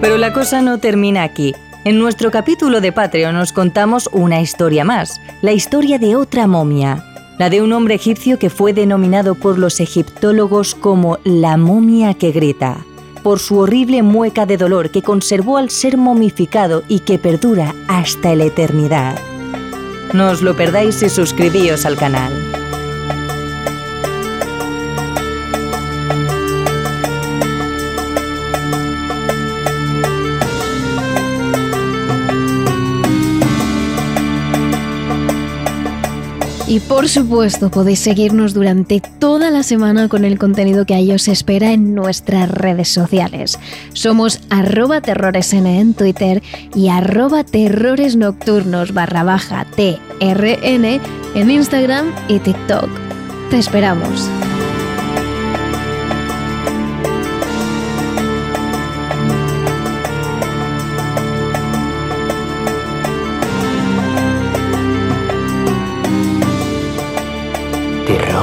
Pero 0.00 0.16
la 0.16 0.32
cosa 0.32 0.62
no 0.62 0.78
termina 0.78 1.24
aquí. 1.24 1.54
En 1.84 1.98
nuestro 1.98 2.30
capítulo 2.30 2.80
de 2.80 2.92
Patreon 2.92 3.34
nos 3.34 3.52
contamos 3.52 4.08
una 4.10 4.40
historia 4.40 4.86
más, 4.86 5.20
la 5.42 5.52
historia 5.52 5.98
de 5.98 6.16
otra 6.16 6.46
momia, 6.46 7.04
la 7.38 7.50
de 7.50 7.60
un 7.60 7.74
hombre 7.74 7.94
egipcio 7.94 8.38
que 8.38 8.48
fue 8.48 8.72
denominado 8.72 9.34
por 9.34 9.58
los 9.58 9.80
egiptólogos 9.80 10.74
como 10.74 11.18
la 11.24 11.58
momia 11.58 12.14
que 12.14 12.32
grita, 12.32 12.78
por 13.22 13.38
su 13.38 13.58
horrible 13.58 14.02
mueca 14.02 14.46
de 14.46 14.56
dolor 14.56 14.90
que 14.90 15.02
conservó 15.02 15.58
al 15.58 15.68
ser 15.68 15.98
momificado 15.98 16.84
y 16.88 17.00
que 17.00 17.18
perdura 17.18 17.74
hasta 17.86 18.34
la 18.34 18.44
eternidad. 18.44 19.18
No 20.14 20.30
os 20.30 20.40
lo 20.40 20.56
perdáis 20.56 21.02
y 21.02 21.10
suscribíos 21.10 21.84
al 21.84 21.96
canal. 21.96 22.32
Y 36.74 36.80
por 36.80 37.08
supuesto 37.08 37.70
podéis 37.70 38.00
seguirnos 38.00 38.52
durante 38.52 39.00
toda 39.20 39.52
la 39.52 39.62
semana 39.62 40.08
con 40.08 40.24
el 40.24 40.40
contenido 40.40 40.84
que 40.84 40.96
ahí 40.96 41.12
os 41.12 41.28
espera 41.28 41.70
en 41.70 41.94
nuestras 41.94 42.50
redes 42.50 42.88
sociales. 42.88 43.60
Somos 43.92 44.40
arroba 44.50 45.00
terroresn 45.00 45.68
en 45.68 45.94
Twitter 45.94 46.42
y 46.74 46.88
arroba 46.88 47.44
terrores 47.44 48.16
nocturnos 48.16 48.92
barra 48.92 49.24
TRN 49.76 51.00
en 51.36 51.50
Instagram 51.50 52.12
y 52.26 52.40
TikTok. 52.40 52.88
Te 53.50 53.58
esperamos. 53.60 54.28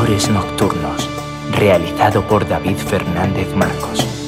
Nocturnos, 0.09 1.07
realizado 1.51 2.23
por 2.23 2.47
David 2.47 2.75
Fernández 2.75 3.53
Marcos. 3.55 4.20